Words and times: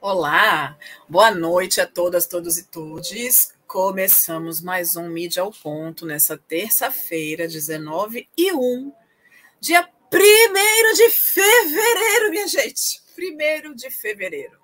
Olá, 0.00 0.78
boa 1.08 1.30
noite 1.34 1.80
a 1.80 1.86
todas, 1.86 2.26
todos 2.26 2.56
e 2.56 2.62
todes. 2.68 3.52
Começamos 3.66 4.62
mais 4.62 4.96
um 4.96 5.06
Mídia 5.08 5.42
ao 5.42 5.52
Ponto 5.52 6.06
nessa 6.06 6.38
terça-feira, 6.38 7.46
19 7.46 8.26
e 8.34 8.52
1, 8.52 8.92
dia 9.60 9.82
1 9.82 10.94
de 10.94 11.10
fevereiro, 11.10 12.30
minha 12.30 12.46
gente. 12.46 13.02
1 13.18 13.74
de 13.74 13.90
fevereiro. 13.90 14.58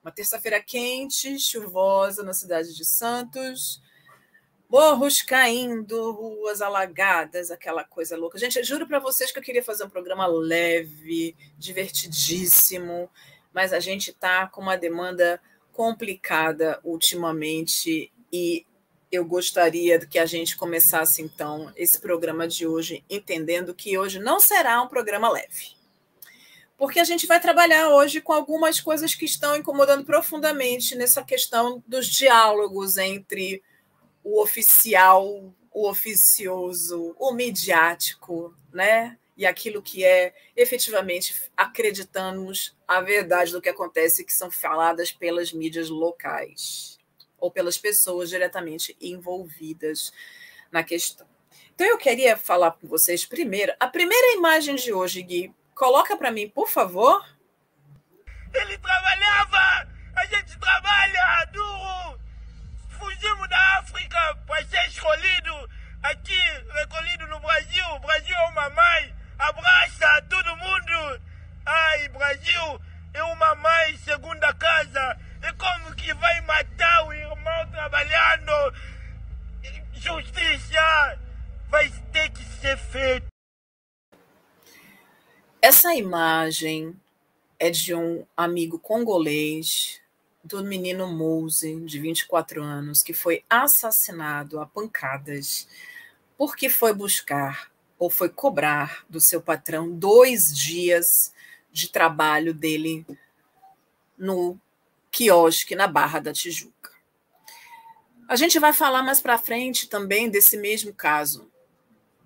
Uma 0.00 0.12
terça-feira 0.12 0.62
quente, 0.62 1.40
chuvosa 1.40 2.22
na 2.22 2.32
cidade 2.32 2.76
de 2.76 2.84
Santos. 2.84 3.82
Morros 4.68 5.22
caindo, 5.22 6.12
ruas 6.12 6.60
alagadas, 6.60 7.50
aquela 7.50 7.84
coisa 7.84 8.16
louca. 8.16 8.38
Gente, 8.38 8.58
eu 8.58 8.64
juro 8.64 8.86
para 8.86 8.98
vocês 8.98 9.30
que 9.30 9.38
eu 9.38 9.42
queria 9.42 9.62
fazer 9.62 9.84
um 9.84 9.90
programa 9.90 10.26
leve, 10.26 11.36
divertidíssimo 11.56 13.08
mas 13.54 13.72
a 13.72 13.78
gente 13.78 14.10
está 14.10 14.48
com 14.48 14.60
uma 14.60 14.76
demanda 14.76 15.40
complicada 15.72 16.80
ultimamente 16.82 18.12
e 18.32 18.66
eu 19.10 19.24
gostaria 19.24 20.04
que 20.04 20.18
a 20.18 20.26
gente 20.26 20.56
começasse 20.56 21.22
então 21.22 21.72
esse 21.76 22.00
programa 22.00 22.48
de 22.48 22.66
hoje 22.66 23.04
entendendo 23.08 23.72
que 23.72 23.96
hoje 23.96 24.18
não 24.18 24.40
será 24.40 24.82
um 24.82 24.88
programa 24.88 25.30
leve. 25.30 25.76
Porque 26.76 26.98
a 26.98 27.04
gente 27.04 27.28
vai 27.28 27.40
trabalhar 27.40 27.90
hoje 27.90 28.20
com 28.20 28.32
algumas 28.32 28.80
coisas 28.80 29.14
que 29.14 29.24
estão 29.24 29.54
incomodando 29.54 30.04
profundamente 30.04 30.96
nessa 30.96 31.22
questão 31.22 31.80
dos 31.86 32.08
diálogos 32.08 32.96
entre 32.96 33.62
o 34.24 34.42
oficial, 34.42 35.54
o 35.70 35.88
oficioso, 35.88 37.14
o 37.18 37.32
midiático, 37.32 38.52
né? 38.72 39.16
e 39.36 39.44
aquilo 39.46 39.82
que 39.82 40.04
é 40.04 40.32
efetivamente 40.56 41.50
acreditamos 41.56 42.76
a 42.86 43.00
verdade 43.00 43.52
do 43.52 43.60
que 43.60 43.68
acontece, 43.68 44.24
que 44.24 44.32
são 44.32 44.50
faladas 44.50 45.10
pelas 45.10 45.52
mídias 45.52 45.88
locais 45.90 46.98
ou 47.38 47.50
pelas 47.50 47.76
pessoas 47.76 48.28
diretamente 48.28 48.96
envolvidas 49.00 50.12
na 50.70 50.82
questão. 50.82 51.26
Então 51.74 51.86
eu 51.86 51.98
queria 51.98 52.36
falar 52.36 52.72
com 52.72 52.86
vocês 52.86 53.26
primeiro, 53.26 53.74
a 53.80 53.88
primeira 53.88 54.36
imagem 54.36 54.76
de 54.76 54.92
hoje, 54.92 55.22
Gui, 55.22 55.52
coloca 55.74 56.16
para 56.16 56.30
mim, 56.30 56.48
por 56.48 56.68
favor. 56.68 57.24
Ele 58.54 58.78
trabalhava, 58.78 59.92
a 60.14 60.26
gente 60.26 60.58
trabalha 60.58 61.44
duro. 61.52 62.13
Fugimos 63.14 63.48
da 63.48 63.78
África 63.78 64.36
para 64.46 64.64
ser 64.66 64.88
escolhido 64.88 65.70
aqui, 66.02 66.40
recolhido 66.72 67.26
no 67.28 67.38
Brasil. 67.38 67.84
O 67.94 67.98
Brasil 68.00 68.34
é 68.34 68.48
uma 68.48 68.70
mãe 68.70 69.14
abraça 69.38 70.22
todo 70.28 70.56
mundo. 70.56 71.22
Ai, 71.64 72.08
Brasil 72.08 72.80
é 73.12 73.22
uma 73.22 73.54
mãe 73.54 73.96
segunda 73.98 74.52
casa. 74.54 75.18
E 75.42 75.52
como 75.52 75.94
que 75.94 76.12
vai 76.14 76.40
matar 76.40 77.06
o 77.06 77.12
irmão 77.12 77.70
trabalhando? 77.70 78.74
Justiça 79.92 81.18
vai 81.68 81.88
ter 82.12 82.30
que 82.30 82.42
ser 82.42 82.76
feita. 82.76 83.26
Essa 85.62 85.94
imagem 85.94 87.00
é 87.60 87.70
de 87.70 87.94
um 87.94 88.26
amigo 88.36 88.78
congolês 88.78 90.03
do 90.44 90.62
menino 90.62 91.06
Mouse, 91.06 91.80
de 91.80 91.98
24 91.98 92.62
anos, 92.62 93.02
que 93.02 93.14
foi 93.14 93.42
assassinado 93.48 94.60
a 94.60 94.66
pancadas 94.66 95.66
porque 96.36 96.68
foi 96.68 96.92
buscar 96.92 97.72
ou 97.98 98.10
foi 98.10 98.28
cobrar 98.28 99.04
do 99.08 99.20
seu 99.20 99.40
patrão 99.40 99.90
dois 99.90 100.54
dias 100.56 101.32
de 101.72 101.88
trabalho 101.88 102.52
dele 102.52 103.06
no 104.18 104.58
quiosque 105.10 105.74
na 105.74 105.86
Barra 105.86 106.20
da 106.20 106.32
Tijuca. 106.32 106.92
A 108.28 108.36
gente 108.36 108.58
vai 108.58 108.72
falar 108.72 109.02
mais 109.02 109.20
para 109.20 109.38
frente 109.38 109.88
também 109.88 110.28
desse 110.28 110.56
mesmo 110.56 110.92
caso, 110.92 111.50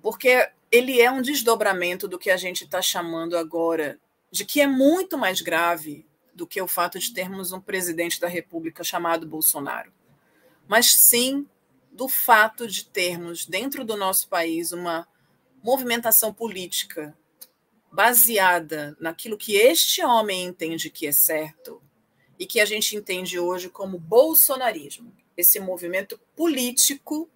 porque 0.02 0.50
ele 0.70 1.00
é 1.00 1.10
um 1.10 1.22
desdobramento 1.22 2.08
do 2.08 2.18
que 2.18 2.30
a 2.30 2.36
gente 2.36 2.64
está 2.64 2.82
chamando 2.82 3.36
agora 3.36 3.98
de 4.30 4.44
que 4.44 4.60
é 4.60 4.66
muito 4.66 5.16
mais 5.16 5.40
grave 5.40 6.07
do 6.38 6.46
que 6.46 6.62
o 6.62 6.68
fato 6.68 7.00
de 7.00 7.12
termos 7.12 7.50
um 7.50 7.60
presidente 7.60 8.20
da 8.20 8.28
República 8.28 8.84
chamado 8.84 9.26
Bolsonaro, 9.26 9.92
mas 10.68 10.92
sim 11.08 11.44
do 11.90 12.08
fato 12.08 12.68
de 12.68 12.84
termos 12.84 13.44
dentro 13.44 13.84
do 13.84 13.96
nosso 13.96 14.28
país 14.28 14.70
uma 14.70 15.06
movimentação 15.60 16.32
política 16.32 17.18
baseada 17.90 18.96
naquilo 19.00 19.36
que 19.36 19.56
este 19.56 20.00
homem 20.04 20.44
entende 20.44 20.90
que 20.90 21.08
é 21.08 21.12
certo 21.12 21.82
e 22.38 22.46
que 22.46 22.60
a 22.60 22.64
gente 22.64 22.94
entende 22.94 23.36
hoje 23.36 23.68
como 23.68 23.98
bolsonarismo, 23.98 25.12
esse 25.36 25.58
movimento 25.58 26.20
político 26.36 27.28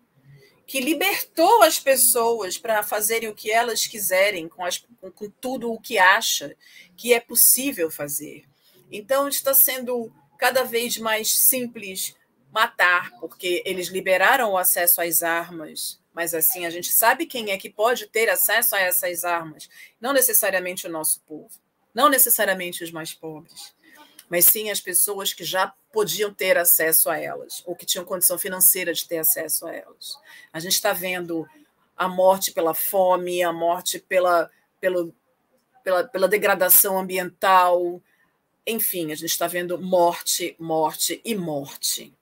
que 0.65 0.81
libertou 0.81 1.61
as 1.65 1.81
pessoas 1.81 2.57
para 2.57 2.85
fazerem 2.85 3.29
o 3.29 3.35
que 3.35 3.51
elas 3.51 3.85
quiserem 3.85 4.49
com, 4.49 4.65
as, 4.65 4.79
com, 4.79 5.11
com 5.11 5.29
tudo 5.29 5.73
o 5.73 5.81
que 5.81 5.99
acha 5.99 6.55
que 6.97 7.13
é 7.13 7.19
possível 7.19 7.91
fazer. 7.91 8.52
Então 8.93 9.27
está 9.27 9.55
sendo 9.55 10.13
cada 10.39 10.63
vez 10.63 10.99
mais 10.99 11.35
simples 11.49 12.15
matar, 12.53 13.11
porque 13.19 13.63
eles 13.65 13.89
liberaram 13.89 14.53
o 14.53 14.59
acesso 14.59 15.01
às 15.01 15.23
armas 15.23 16.03
mas 16.15 16.35
assim, 16.35 16.67
a 16.67 16.71
gente 16.71 16.93
sabe 16.93 17.27
quem 17.27 17.51
é 17.51 17.59
que 17.59 17.71
pode 17.71 18.07
ter 18.07 18.29
acesso 18.29 18.77
a 18.77 18.81
essas 18.81 19.25
armas. 19.25 19.69
Não 20.01 20.13
necessariamente 20.13 20.87
o 20.87 20.91
nosso 20.91 21.21
povo, 21.23 21.51
não 21.95 22.09
necessariamente 22.09 22.85
os 22.85 22.93
mais 22.93 23.15
pobres, 23.15 23.75
mas 24.29 24.45
sim 24.45 24.71
as 24.71 24.81
pessoas 24.81 25.33
que 25.33 25.45
já 25.45 25.73
podiam 25.93 26.33
ter 26.33 26.59
acesso 26.59 27.11
a 27.11 27.19
elas, 27.19 27.63
ou 27.67 27.75
que 27.75 27.87
tinham 27.87 28.05
condição 28.05 28.39
financeira 28.39 28.93
de 28.93 29.07
ter 29.07 29.19
acesso 29.19 29.67
a 29.67 29.75
elas. 29.75 30.17
A 30.53 30.61
gente 30.61 30.75
está 30.75 30.93
vendo 30.93 31.47
a 31.97 32.09
morte 32.09 32.53
pela 32.53 32.75
fome, 32.75 33.43
a 33.43 33.53
morte 33.53 33.99
pela, 33.99 34.51
pelo, 34.81 35.15
pela, 35.83 36.05
pela 36.05 36.29
degradação 36.29 36.99
ambiental, 36.99 38.03
enfim, 38.67 39.13
a 39.13 39.15
gente 39.15 39.31
está 39.31 39.47
vendo 39.47 39.81
morte, 39.81 40.57
morte 40.59 41.21
e 41.25 41.35
morte. 41.35 42.15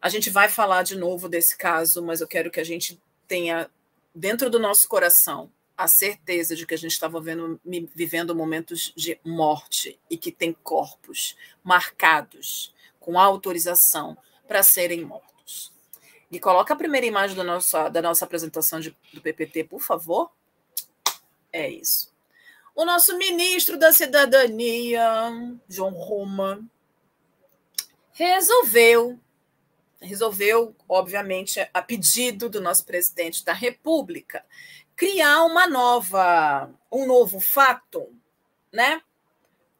A 0.00 0.08
gente 0.08 0.30
vai 0.30 0.48
falar 0.48 0.82
de 0.82 0.96
novo 0.96 1.28
desse 1.28 1.56
caso, 1.56 2.02
mas 2.02 2.20
eu 2.20 2.28
quero 2.28 2.50
que 2.50 2.60
a 2.60 2.64
gente 2.64 3.00
tenha 3.26 3.70
dentro 4.14 4.50
do 4.50 4.58
nosso 4.58 4.86
coração 4.88 5.50
a 5.76 5.88
certeza 5.88 6.54
de 6.54 6.66
que 6.66 6.74
a 6.74 6.78
gente 6.78 6.92
estava 6.92 7.20
vivendo 7.20 8.34
momentos 8.34 8.92
de 8.94 9.18
morte 9.24 9.98
e 10.10 10.18
que 10.18 10.30
tem 10.30 10.52
corpos 10.52 11.36
marcados 11.64 12.74
com 13.00 13.18
autorização 13.18 14.16
para 14.46 14.62
serem 14.62 15.04
mortos. 15.04 15.72
E 16.30 16.38
coloca 16.38 16.74
a 16.74 16.76
primeira 16.76 17.06
imagem 17.06 17.36
da 17.36 17.44
nossa, 17.44 17.88
da 17.88 18.02
nossa 18.02 18.24
apresentação 18.24 18.80
de, 18.80 18.96
do 19.12 19.20
PPT, 19.20 19.64
por 19.64 19.80
favor. 19.80 20.30
É 21.52 21.68
isso. 21.68 22.11
O 22.74 22.84
nosso 22.84 23.16
ministro 23.18 23.78
da 23.78 23.92
Cidadania, 23.92 25.30
João 25.68 25.92
Roma, 25.92 26.64
resolveu 28.12 29.20
resolveu, 30.02 30.74
obviamente, 30.88 31.66
a 31.72 31.80
pedido 31.80 32.48
do 32.48 32.60
nosso 32.60 32.84
presidente 32.84 33.44
da 33.44 33.52
República, 33.52 34.44
criar 34.96 35.44
uma 35.44 35.66
nova, 35.66 36.70
um 36.90 37.06
novo 37.06 37.40
fato, 37.40 38.12
né, 38.72 39.00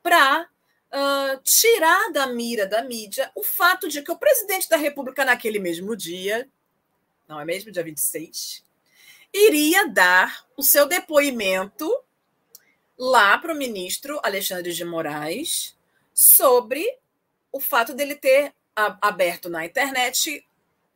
para 0.02 0.42
uh, 0.42 1.42
tirar 1.42 2.12
da 2.12 2.26
mira 2.26 2.66
da 2.66 2.82
mídia 2.82 3.30
o 3.34 3.42
fato 3.42 3.88
de 3.88 4.02
que 4.02 4.10
o 4.10 4.18
presidente 4.18 4.68
da 4.68 4.76
República, 4.76 5.24
naquele 5.24 5.58
mesmo 5.58 5.96
dia, 5.96 6.48
não 7.28 7.40
é 7.40 7.44
mesmo, 7.44 7.70
dia 7.70 7.82
26, 7.82 8.64
iria 9.32 9.88
dar 9.88 10.46
o 10.56 10.62
seu 10.62 10.86
depoimento 10.86 11.90
lá 13.02 13.36
para 13.36 13.52
o 13.52 13.56
ministro 13.56 14.20
Alexandre 14.22 14.72
de 14.72 14.84
Moraes 14.84 15.76
sobre 16.14 16.86
o 17.50 17.58
fato 17.58 17.94
dele 17.94 18.14
ter 18.14 18.54
aberto 18.76 19.50
na 19.50 19.66
internet 19.66 20.46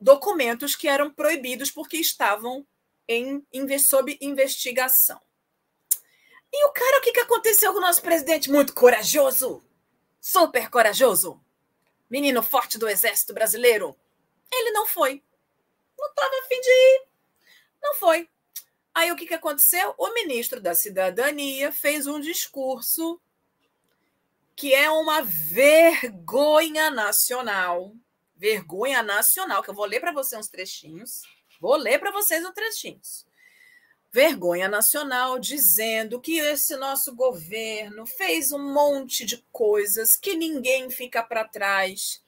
documentos 0.01 0.77
que 0.77 0.87
eram 0.87 1.11
proibidos 1.11 1.69
porque 1.69 1.97
estavam 1.97 2.65
em, 3.09 3.45
sob 3.81 4.17
investigação. 4.21 5.21
E 6.53 6.67
o 6.67 6.71
cara, 6.71 6.99
o 6.99 7.03
que, 7.03 7.11
que 7.11 7.19
aconteceu 7.19 7.73
com 7.73 7.79
o 7.79 7.83
nosso 7.83 8.01
presidente? 8.01 8.53
Muito 8.53 8.73
corajoso, 8.73 9.61
super 10.21 10.71
corajoso, 10.71 11.41
menino 12.09 12.41
forte 12.41 12.79
do 12.79 12.89
exército 12.89 13.35
brasileiro. 13.35 13.97
Ele 14.53 14.71
não 14.71 14.87
foi. 14.87 15.25
Não 15.99 16.09
estava 16.09 16.39
afim 16.45 16.61
de 16.61 16.71
ir. 16.71 17.07
Não 17.83 17.95
foi. 17.97 18.29
Aí 18.97 19.13
o 19.13 19.17
que, 19.17 19.27
que 19.27 19.35
aconteceu? 19.35 19.95
O 19.99 20.15
ministro 20.15 20.59
da 20.59 20.75
Cidadania 20.75 21.71
fez 21.71 22.07
um 22.07 22.19
discurso 22.19 23.21
que 24.57 24.73
é 24.73 24.89
uma 24.89 25.21
vergonha 25.21 26.91
nacional, 26.91 27.95
vergonha 28.35 29.03
nacional, 29.03 29.63
que 29.63 29.69
eu 29.69 29.75
vou 29.75 29.85
ler 29.85 30.01
para 30.01 30.13
vocês 30.13 30.41
uns 30.41 30.49
trechinhos. 30.49 31.21
Vou 31.61 31.77
ler 31.77 31.99
para 31.99 32.11
vocês 32.11 32.43
uns 32.43 32.55
trechinhos. 32.55 33.27
Vergonha 34.11 34.67
nacional 34.67 35.39
dizendo 35.39 36.19
que 36.19 36.39
esse 36.39 36.75
nosso 36.77 37.15
governo 37.15 38.07
fez 38.07 38.51
um 38.51 38.73
monte 38.73 39.27
de 39.27 39.45
coisas, 39.53 40.17
que 40.17 40.35
ninguém 40.35 40.89
fica 40.89 41.23
para 41.23 41.47
trás, 41.47 42.25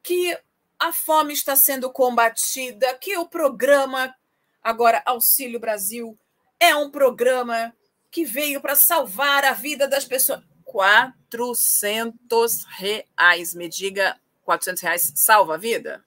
que 0.00 0.38
a 0.78 0.92
fome 0.92 1.32
está 1.32 1.56
sendo 1.56 1.90
combatida, 1.90 2.96
que 2.98 3.16
o 3.16 3.28
programa 3.28 4.14
agora 4.62 5.02
Auxílio 5.06 5.60
Brasil 5.60 6.18
é 6.60 6.74
um 6.74 6.90
programa 6.90 7.72
que 8.10 8.24
veio 8.24 8.60
para 8.60 8.74
salvar 8.74 9.44
a 9.44 9.52
vida 9.52 9.86
das 9.86 10.04
pessoas. 10.04 10.42
400 10.64 12.64
reais. 12.64 13.54
Me 13.54 13.68
diga, 13.68 14.18
400 14.42 14.82
reais 14.82 15.12
salva 15.16 15.54
a 15.54 15.58
vida? 15.58 16.04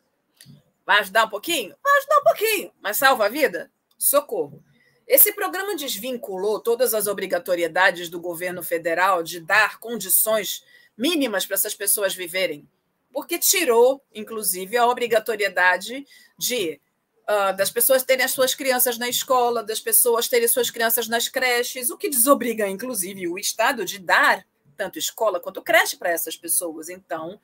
Vai 0.85 0.99
ajudar 0.99 1.25
um 1.25 1.29
pouquinho? 1.29 1.75
Vai 1.83 1.97
ajudar 1.97 2.19
um 2.19 2.23
pouquinho, 2.23 2.71
mas 2.81 2.97
salva 2.97 3.25
a 3.25 3.29
vida? 3.29 3.71
Socorro. 3.97 4.63
Esse 5.07 5.33
programa 5.33 5.75
desvinculou 5.75 6.59
todas 6.59 6.93
as 6.93 7.07
obrigatoriedades 7.07 8.09
do 8.09 8.19
governo 8.19 8.63
federal 8.63 9.23
de 9.23 9.39
dar 9.39 9.79
condições 9.79 10.63
mínimas 10.97 11.45
para 11.45 11.55
essas 11.55 11.75
pessoas 11.75 12.13
viverem, 12.13 12.67
porque 13.11 13.37
tirou, 13.37 14.01
inclusive, 14.13 14.77
a 14.77 14.87
obrigatoriedade 14.87 16.05
de 16.37 16.79
uh, 17.23 17.55
das 17.55 17.69
pessoas 17.69 18.03
terem 18.03 18.25
as 18.25 18.31
suas 18.31 18.53
crianças 18.53 18.97
na 18.97 19.09
escola, 19.09 19.63
das 19.63 19.79
pessoas 19.79 20.27
terem 20.27 20.47
suas 20.47 20.69
crianças 20.69 21.07
nas 21.07 21.27
creches, 21.27 21.89
o 21.89 21.97
que 21.97 22.09
desobriga, 22.09 22.67
inclusive, 22.67 23.27
o 23.27 23.37
Estado 23.37 23.85
de 23.85 23.99
dar 23.99 24.45
tanto 24.75 24.97
escola 24.97 25.39
quanto 25.39 25.61
creche 25.61 25.97
para 25.97 26.09
essas 26.09 26.35
pessoas. 26.35 26.89
Então, 26.89 27.39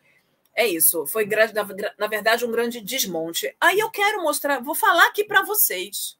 é 0.56 0.66
isso. 0.66 1.06
Foi, 1.06 1.28
na 1.98 2.08
verdade, 2.08 2.46
um 2.46 2.52
grande 2.52 2.82
desmonte. 2.82 3.56
Aí 3.62 3.80
eu 3.80 3.92
quero 3.92 4.24
mostrar, 4.24 4.60
vou 4.60 4.74
falar 4.74 5.08
aqui 5.08 5.24
para 5.24 5.44
vocês 5.44 6.18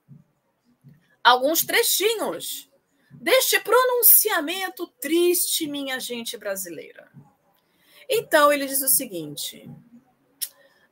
alguns 1.24 1.66
trechinhos 1.66 2.70
deste 3.12 3.60
pronunciamento 3.60 4.88
triste, 5.02 5.68
minha 5.68 6.00
gente 6.00 6.38
brasileira. 6.38 7.12
Então, 8.08 8.54
ele 8.54 8.68
diz 8.68 8.82
o 8.82 8.88
seguinte: 8.88 9.70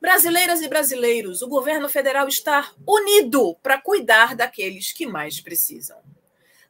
Brasileiras 0.06 0.62
e 0.62 0.68
brasileiros, 0.68 1.42
o 1.42 1.48
governo 1.48 1.90
federal 1.90 2.28
está 2.28 2.72
unido 2.88 3.56
para 3.56 3.81
cuidar 3.81 4.36
daqueles 4.36 4.94
que 4.94 5.07
mais 5.07 5.42
precisam. 5.42 5.98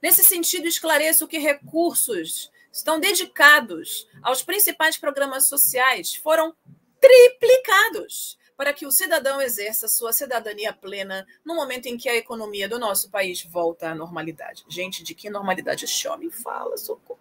Nesse 0.01 0.23
sentido, 0.23 0.69
esclareço 0.69 1.27
que 1.27 1.37
recursos 1.37 2.49
estão 2.71 2.97
dedicados 2.97 4.07
aos 4.23 4.41
principais 4.41 4.95
programas 4.95 5.49
sociais 5.49 6.15
foram 6.15 6.55
triplicados 7.01 8.37
para 8.55 8.71
que 8.71 8.85
o 8.85 8.91
cidadão 8.91 9.41
exerça 9.41 9.89
sua 9.89 10.13
cidadania 10.13 10.71
plena 10.71 11.27
no 11.43 11.55
momento 11.55 11.88
em 11.88 11.97
que 11.97 12.07
a 12.07 12.15
economia 12.15 12.69
do 12.69 12.79
nosso 12.79 13.11
país 13.11 13.43
volta 13.43 13.89
à 13.89 13.93
normalidade. 13.93 14.63
Gente, 14.69 15.03
de 15.03 15.13
que 15.13 15.29
normalidade 15.29 15.83
esse 15.83 16.07
homem 16.07 16.29
fala, 16.29 16.77
socorro. 16.77 17.19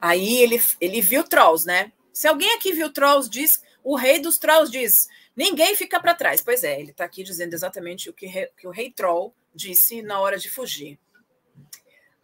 Aí 0.00 0.38
ele, 0.38 0.60
ele 0.80 1.00
viu 1.00 1.22
Trolls, 1.22 1.64
né? 1.64 1.92
Se 2.12 2.26
alguém 2.26 2.56
aqui 2.56 2.72
viu 2.72 2.92
Trolls, 2.92 3.30
diz, 3.30 3.62
o 3.86 3.94
rei 3.94 4.18
dos 4.18 4.36
Trolls 4.36 4.68
diz, 4.68 5.08
ninguém 5.36 5.76
fica 5.76 6.00
para 6.00 6.12
trás. 6.12 6.42
Pois 6.42 6.64
é, 6.64 6.80
ele 6.80 6.90
está 6.90 7.04
aqui 7.04 7.22
dizendo 7.22 7.54
exatamente 7.54 8.10
o 8.10 8.12
que, 8.12 8.26
que 8.58 8.66
o 8.66 8.72
rei 8.72 8.90
Troll 8.90 9.32
disse 9.54 10.02
na 10.02 10.18
hora 10.18 10.36
de 10.36 10.50
fugir. 10.50 10.98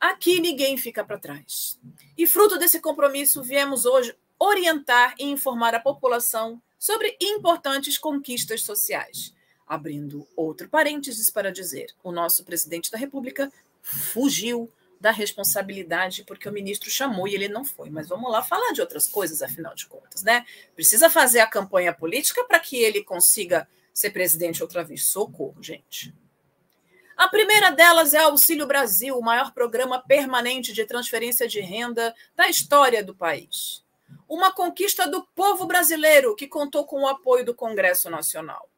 Aqui 0.00 0.41
ninguém 0.41 0.76
fica 0.76 1.05
para 1.05 1.20
trás. 1.20 1.79
E 2.19 2.26
fruto 2.26 2.59
desse 2.59 2.81
compromisso, 2.81 3.44
viemos 3.44 3.87
hoje 3.87 4.12
orientar 4.41 5.14
e 5.20 5.25
informar 5.25 5.73
a 5.73 5.79
população 5.79 6.61
sobre 6.76 7.17
importantes 7.20 7.97
conquistas 7.97 8.64
sociais. 8.64 9.32
Abrindo 9.64 10.26
outro 10.35 10.69
parênteses 10.69 11.31
para 11.31 11.53
dizer: 11.53 11.94
o 12.03 12.11
nosso 12.11 12.43
presidente 12.44 12.91
da 12.91 12.99
República 12.99 13.53
fugiu 13.81 14.69
da 15.02 15.10
responsabilidade 15.10 16.22
porque 16.25 16.49
o 16.49 16.52
ministro 16.52 16.88
chamou 16.88 17.26
e 17.26 17.34
ele 17.34 17.49
não 17.49 17.64
foi. 17.64 17.90
Mas 17.90 18.08
vamos 18.08 18.31
lá 18.31 18.40
falar 18.40 18.72
de 18.72 18.81
outras 18.81 19.08
coisas, 19.08 19.43
afinal 19.43 19.75
de 19.75 19.87
contas, 19.88 20.22
né? 20.22 20.46
Precisa 20.76 21.10
fazer 21.10 21.40
a 21.40 21.46
campanha 21.46 21.93
política 21.93 22.44
para 22.44 22.60
que 22.60 22.76
ele 22.76 23.02
consiga 23.02 23.69
ser 23.93 24.10
presidente 24.10 24.62
outra 24.62 24.84
vez. 24.84 25.04
Socorro, 25.06 25.60
gente. 25.60 26.14
A 27.16 27.28
primeira 27.28 27.70
delas 27.70 28.14
é 28.14 28.19
Auxílio 28.19 28.64
Brasil, 28.64 29.19
o 29.19 29.22
maior 29.22 29.52
programa 29.52 30.00
permanente 30.00 30.72
de 30.72 30.87
transferência 30.87 31.49
de 31.49 31.60
renda 31.60 32.14
da 32.37 32.49
história 32.49 33.02
do 33.02 33.14
país. 33.14 33.84
Uma 34.28 34.52
conquista 34.52 35.08
do 35.08 35.26
povo 35.34 35.66
brasileiro 35.66 36.37
que 36.37 36.46
contou 36.46 36.87
com 36.87 37.02
o 37.02 37.08
apoio 37.08 37.44
do 37.44 37.54
Congresso 37.54 38.08
Nacional. 38.08 38.69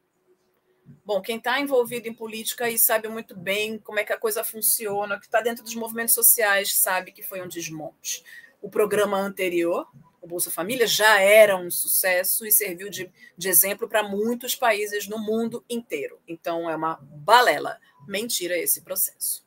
Bom, 1.03 1.21
quem 1.21 1.37
está 1.37 1.59
envolvido 1.59 2.07
em 2.07 2.13
política 2.13 2.69
e 2.69 2.77
sabe 2.77 3.07
muito 3.07 3.35
bem 3.35 3.77
como 3.77 3.99
é 3.99 4.03
que 4.03 4.13
a 4.13 4.17
coisa 4.17 4.43
funciona, 4.43 5.19
que 5.19 5.25
está 5.25 5.41
dentro 5.41 5.63
dos 5.63 5.75
movimentos 5.75 6.13
sociais, 6.13 6.73
sabe 6.73 7.11
que 7.11 7.23
foi 7.23 7.41
um 7.41 7.47
desmonte. 7.47 8.23
O 8.61 8.69
programa 8.69 9.17
anterior, 9.17 9.87
o 10.21 10.27
Bolsa 10.27 10.49
Família, 10.49 10.87
já 10.87 11.19
era 11.19 11.55
um 11.55 11.69
sucesso 11.69 12.45
e 12.45 12.51
serviu 12.51 12.89
de, 12.89 13.11
de 13.37 13.49
exemplo 13.49 13.87
para 13.87 14.01
muitos 14.01 14.55
países 14.55 15.07
no 15.07 15.19
mundo 15.19 15.63
inteiro. 15.69 16.19
Então, 16.27 16.69
é 16.69 16.75
uma 16.75 16.99
balela 17.01 17.79
mentira 18.07 18.57
esse 18.57 18.81
processo. 18.81 19.45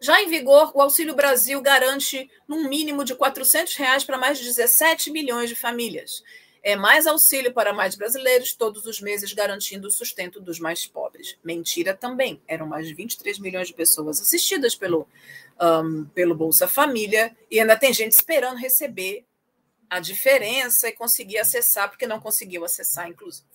Já 0.00 0.22
em 0.22 0.28
vigor, 0.28 0.70
o 0.74 0.80
Auxílio 0.80 1.14
Brasil 1.14 1.60
garante 1.60 2.30
um 2.48 2.68
mínimo 2.68 3.04
de 3.04 3.14
400 3.14 3.74
reais 3.74 4.04
para 4.04 4.16
mais 4.16 4.38
de 4.38 4.44
17 4.44 5.10
milhões 5.10 5.48
de 5.48 5.56
famílias. 5.56 6.22
É 6.62 6.76
mais 6.76 7.06
auxílio 7.06 7.52
para 7.52 7.72
mais 7.72 7.94
brasileiros, 7.94 8.52
todos 8.52 8.86
os 8.86 9.00
meses 9.00 9.32
garantindo 9.32 9.88
o 9.88 9.90
sustento 9.90 10.40
dos 10.40 10.58
mais 10.58 10.86
pobres. 10.86 11.38
Mentira 11.42 11.94
também. 11.94 12.40
Eram 12.46 12.66
mais 12.66 12.86
de 12.86 12.94
23 12.94 13.38
milhões 13.38 13.68
de 13.68 13.74
pessoas 13.74 14.20
assistidas 14.20 14.74
pelo, 14.74 15.08
um, 15.60 16.04
pelo 16.06 16.34
Bolsa 16.34 16.66
Família 16.66 17.36
e 17.50 17.60
ainda 17.60 17.76
tem 17.76 17.92
gente 17.92 18.12
esperando 18.12 18.58
receber 18.58 19.24
a 19.88 20.00
diferença 20.00 20.88
e 20.88 20.92
conseguir 20.92 21.38
acessar, 21.38 21.88
porque 21.88 22.06
não 22.06 22.20
conseguiu 22.20 22.64
acessar, 22.64 23.08
inclusive. 23.08 23.46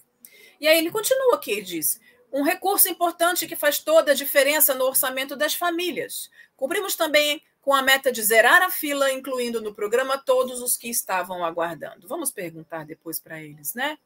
E 0.60 0.68
aí 0.68 0.78
ele 0.78 0.92
continua 0.92 1.36
aqui, 1.36 1.52
ele 1.52 1.62
diz: 1.62 2.00
um 2.32 2.42
recurso 2.42 2.90
importante 2.90 3.46
que 3.46 3.56
faz 3.56 3.80
toda 3.80 4.12
a 4.12 4.16
diferença 4.16 4.74
no 4.74 4.86
orçamento 4.86 5.36
das 5.36 5.54
famílias. 5.54 6.32
Cumprimos 6.56 6.96
também 6.96 7.44
com 7.64 7.74
a 7.74 7.82
meta 7.82 8.12
de 8.12 8.22
zerar 8.22 8.62
a 8.62 8.70
fila, 8.70 9.10
incluindo 9.10 9.62
no 9.62 9.74
programa 9.74 10.18
todos 10.18 10.62
os 10.62 10.76
que 10.76 10.90
estavam 10.90 11.46
aguardando. 11.46 12.10
Vamos 12.10 12.30
perguntar 12.30 12.86
depois 12.86 13.22
para 13.22 13.42
eles, 13.42 13.74
né? 13.74 13.98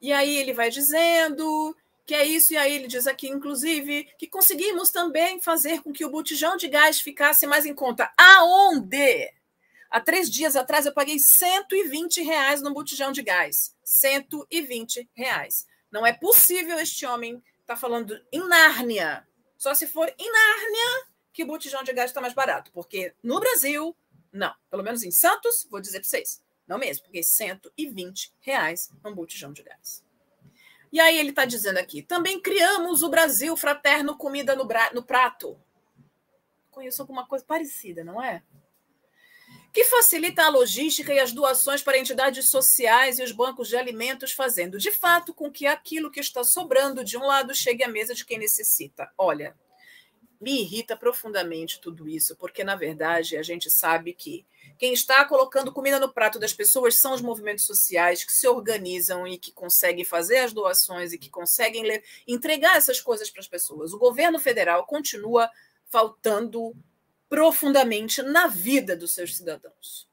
E 0.00 0.10
aí 0.14 0.38
ele 0.38 0.54
vai 0.54 0.70
dizendo 0.70 1.76
que 2.06 2.14
é 2.14 2.24
isso, 2.24 2.54
e 2.54 2.56
aí 2.56 2.74
ele 2.74 2.88
diz 2.88 3.06
aqui, 3.06 3.28
inclusive, 3.28 4.08
que 4.18 4.26
conseguimos 4.26 4.90
também 4.90 5.38
fazer 5.38 5.82
com 5.82 5.92
que 5.92 6.06
o 6.06 6.10
botijão 6.10 6.56
de 6.56 6.68
gás 6.68 6.98
ficasse 6.98 7.46
mais 7.46 7.66
em 7.66 7.74
conta. 7.74 8.10
Aonde? 8.16 9.30
Há 9.90 10.00
três 10.00 10.30
dias 10.30 10.56
atrás 10.56 10.86
eu 10.86 10.94
paguei 10.94 11.18
120 11.18 12.22
reais 12.22 12.62
no 12.62 12.72
botijão 12.72 13.12
de 13.12 13.22
gás. 13.22 13.76
120 13.84 15.06
reais. 15.12 15.66
Não 15.92 16.06
é 16.06 16.14
possível 16.14 16.78
este 16.78 17.04
homem 17.04 17.42
estar 17.60 17.74
tá 17.74 17.76
falando 17.76 18.18
em 18.32 18.40
Nárnia. 18.48 19.28
Só 19.58 19.74
se 19.74 19.86
for 19.86 20.10
em 20.18 20.32
Nárnia 20.32 21.09
que 21.32 21.44
botijão 21.44 21.82
de 21.82 21.92
gás 21.92 22.10
está 22.10 22.20
mais 22.20 22.34
barato. 22.34 22.70
Porque 22.72 23.14
no 23.22 23.40
Brasil, 23.40 23.96
não. 24.32 24.54
Pelo 24.70 24.82
menos 24.82 25.02
em 25.02 25.10
Santos, 25.10 25.66
vou 25.70 25.80
dizer 25.80 26.00
para 26.00 26.08
vocês. 26.08 26.42
Não 26.66 26.78
mesmo, 26.78 27.04
porque 27.04 27.22
120 27.22 28.32
reais 28.40 28.90
um 29.04 29.14
botijão 29.14 29.52
de 29.52 29.62
gás. 29.62 30.04
E 30.92 31.00
aí 31.00 31.18
ele 31.18 31.30
está 31.30 31.44
dizendo 31.44 31.78
aqui: 31.78 32.02
também 32.02 32.40
criamos 32.40 33.02
o 33.02 33.08
Brasil 33.08 33.56
Fraterno 33.56 34.16
Comida 34.16 34.54
no, 34.54 34.68
no 34.92 35.02
Prato. 35.02 35.60
Conheço 36.70 37.02
alguma 37.02 37.26
coisa 37.26 37.44
parecida, 37.44 38.04
não 38.04 38.22
é? 38.22 38.42
que 39.72 39.84
facilita 39.84 40.42
a 40.42 40.48
logística 40.48 41.14
e 41.14 41.20
as 41.20 41.32
doações 41.32 41.82
para 41.82 41.98
entidades 41.98 42.50
sociais 42.50 43.18
e 43.18 43.22
os 43.22 43.32
bancos 43.32 43.68
de 43.68 43.76
alimentos, 43.76 44.32
fazendo 44.32 44.78
de 44.78 44.90
fato 44.90 45.32
com 45.32 45.50
que 45.50 45.66
aquilo 45.66 46.10
que 46.10 46.20
está 46.20 46.42
sobrando 46.42 47.04
de 47.04 47.16
um 47.16 47.24
lado 47.24 47.54
chegue 47.54 47.84
à 47.84 47.88
mesa 47.88 48.14
de 48.14 48.24
quem 48.24 48.38
necessita. 48.38 49.10
Olha, 49.16 49.56
me 50.40 50.62
irrita 50.62 50.96
profundamente 50.96 51.80
tudo 51.80 52.08
isso, 52.08 52.34
porque 52.36 52.64
na 52.64 52.74
verdade 52.74 53.36
a 53.36 53.42
gente 53.42 53.70
sabe 53.70 54.14
que 54.14 54.46
quem 54.78 54.94
está 54.94 55.22
colocando 55.26 55.70
comida 55.70 56.00
no 56.00 56.10
prato 56.10 56.38
das 56.38 56.54
pessoas 56.54 56.98
são 56.98 57.12
os 57.12 57.20
movimentos 57.20 57.66
sociais 57.66 58.24
que 58.24 58.32
se 58.32 58.48
organizam 58.48 59.26
e 59.26 59.36
que 59.36 59.52
conseguem 59.52 60.04
fazer 60.04 60.38
as 60.38 60.54
doações 60.54 61.12
e 61.12 61.18
que 61.18 61.28
conseguem 61.28 61.84
entregar 62.26 62.78
essas 62.78 63.00
coisas 63.00 63.28
para 63.30 63.40
as 63.40 63.48
pessoas. 63.48 63.92
O 63.92 63.98
governo 63.98 64.38
federal 64.38 64.86
continua 64.86 65.50
faltando 65.84 66.74
profundamente 67.28 68.22
na 68.22 68.46
vida 68.46 68.96
dos 68.96 69.12
seus 69.12 69.36
cidadãos. 69.36 70.08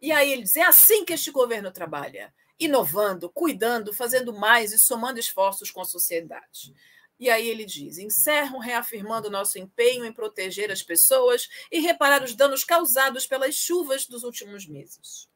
E 0.00 0.12
aí 0.12 0.32
ele 0.32 0.42
diz: 0.42 0.56
é 0.56 0.62
assim 0.62 1.04
que 1.04 1.14
este 1.14 1.30
governo 1.30 1.70
trabalha, 1.72 2.34
inovando, 2.58 3.30
cuidando, 3.30 3.94
fazendo 3.94 4.32
mais 4.32 4.72
e 4.72 4.78
somando 4.78 5.18
esforços 5.18 5.70
com 5.70 5.80
a 5.80 5.86
sociedade. 5.86 6.74
E 7.22 7.30
aí 7.30 7.48
ele 7.48 7.64
diz: 7.64 7.98
encerram 7.98 8.58
reafirmando 8.58 9.30
nosso 9.30 9.56
empenho 9.56 10.04
em 10.04 10.12
proteger 10.12 10.72
as 10.72 10.82
pessoas 10.82 11.48
e 11.70 11.78
reparar 11.78 12.20
os 12.24 12.34
danos 12.34 12.64
causados 12.64 13.28
pelas 13.28 13.54
chuvas 13.54 14.08
dos 14.08 14.24
últimos 14.24 14.66
meses. 14.66 15.28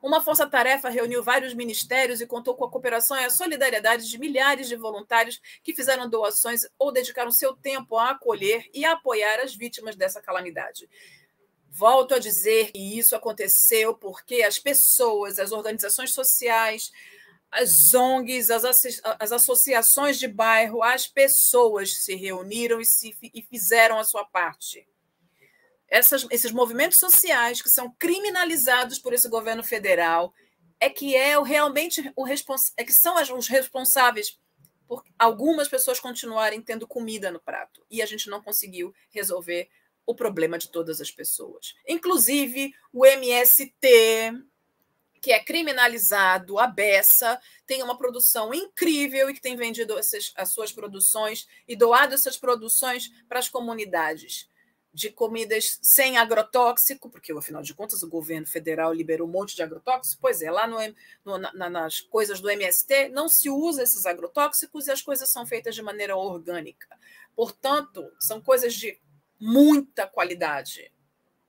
Uma 0.00 0.20
força-tarefa 0.20 0.88
reuniu 0.88 1.20
vários 1.20 1.52
ministérios 1.52 2.20
e 2.20 2.28
contou 2.28 2.54
com 2.54 2.64
a 2.64 2.70
cooperação 2.70 3.16
e 3.16 3.24
a 3.24 3.28
solidariedade 3.28 4.08
de 4.08 4.18
milhares 4.20 4.68
de 4.68 4.76
voluntários 4.76 5.40
que 5.64 5.74
fizeram 5.74 6.08
doações 6.08 6.60
ou 6.78 6.92
dedicaram 6.92 7.32
seu 7.32 7.56
tempo 7.56 7.96
a 7.96 8.10
acolher 8.10 8.70
e 8.72 8.84
a 8.84 8.92
apoiar 8.92 9.40
as 9.40 9.52
vítimas 9.52 9.96
dessa 9.96 10.22
calamidade. 10.22 10.88
Volto 11.68 12.14
a 12.14 12.20
dizer 12.20 12.70
que 12.70 12.78
isso 12.78 13.16
aconteceu 13.16 13.96
porque 13.96 14.44
as 14.44 14.60
pessoas, 14.60 15.40
as 15.40 15.50
organizações 15.50 16.14
sociais, 16.14 16.92
as 17.50 17.92
ONGs, 17.92 18.50
as, 18.50 18.64
as 19.18 19.32
associações 19.32 20.18
de 20.18 20.28
bairro, 20.28 20.82
as 20.82 21.06
pessoas 21.06 22.04
se 22.04 22.14
reuniram 22.14 22.80
e, 22.80 22.86
se, 22.86 23.16
e 23.22 23.42
fizeram 23.42 23.98
a 23.98 24.04
sua 24.04 24.24
parte. 24.24 24.86
Essas, 25.88 26.26
esses 26.30 26.52
movimentos 26.52 26.98
sociais 26.98 27.60
que 27.60 27.68
são 27.68 27.92
criminalizados 27.98 28.98
por 28.98 29.12
esse 29.12 29.28
governo 29.28 29.64
federal 29.64 30.32
é 30.78 30.88
que 30.88 31.16
é 31.16 31.36
o, 31.36 31.42
realmente 31.42 32.12
o 32.14 32.26
é 32.26 32.84
que 32.84 32.92
são 32.92 33.16
os 33.36 33.48
responsáveis 33.48 34.38
por 34.86 35.04
algumas 35.18 35.68
pessoas 35.68 36.00
continuarem 36.00 36.62
tendo 36.62 36.86
comida 36.86 37.30
no 37.30 37.40
prato 37.40 37.84
e 37.90 38.00
a 38.00 38.06
gente 38.06 38.30
não 38.30 38.42
conseguiu 38.42 38.94
resolver 39.10 39.68
o 40.06 40.14
problema 40.14 40.58
de 40.58 40.70
todas 40.70 41.00
as 41.00 41.10
pessoas. 41.10 41.74
Inclusive 41.86 42.72
o 42.92 43.04
MST, 43.04 44.32
que 45.20 45.32
é 45.32 45.42
criminalizado 45.42 46.58
a 46.58 46.66
beça, 46.66 47.40
tem 47.66 47.82
uma 47.82 47.96
produção 47.96 48.54
incrível 48.54 49.28
e 49.28 49.34
que 49.34 49.40
tem 49.40 49.56
vendido 49.56 49.98
essas, 49.98 50.32
as 50.34 50.48
suas 50.50 50.72
produções 50.72 51.46
e 51.68 51.76
doado 51.76 52.14
essas 52.14 52.36
produções 52.36 53.10
para 53.28 53.38
as 53.38 53.48
comunidades 53.48 54.48
de 54.92 55.10
comidas 55.10 55.78
sem 55.80 56.18
agrotóxico, 56.18 57.08
porque 57.08 57.32
afinal 57.32 57.62
de 57.62 57.74
contas 57.74 58.02
o 58.02 58.08
governo 58.08 58.46
federal 58.46 58.92
liberou 58.92 59.28
um 59.28 59.30
monte 59.30 59.54
de 59.54 59.62
agrotóxico. 59.62 60.20
Pois 60.20 60.42
é, 60.42 60.50
lá 60.50 60.66
no, 60.66 60.78
no, 61.24 61.38
na, 61.38 61.70
nas 61.70 62.00
coisas 62.00 62.40
do 62.40 62.50
MST 62.50 63.08
não 63.10 63.28
se 63.28 63.48
usa 63.48 63.84
esses 63.84 64.04
agrotóxicos 64.04 64.88
e 64.88 64.90
as 64.90 65.00
coisas 65.00 65.30
são 65.30 65.46
feitas 65.46 65.74
de 65.74 65.82
maneira 65.82 66.16
orgânica. 66.16 66.88
Portanto, 67.36 68.10
são 68.18 68.40
coisas 68.40 68.74
de 68.74 69.00
muita 69.38 70.06
qualidade 70.06 70.92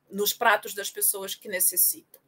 nos 0.09 0.33
pratos 0.33 0.73
das 0.73 0.91
pessoas 0.91 1.33
que 1.33 1.49
necessitam. 1.49 2.20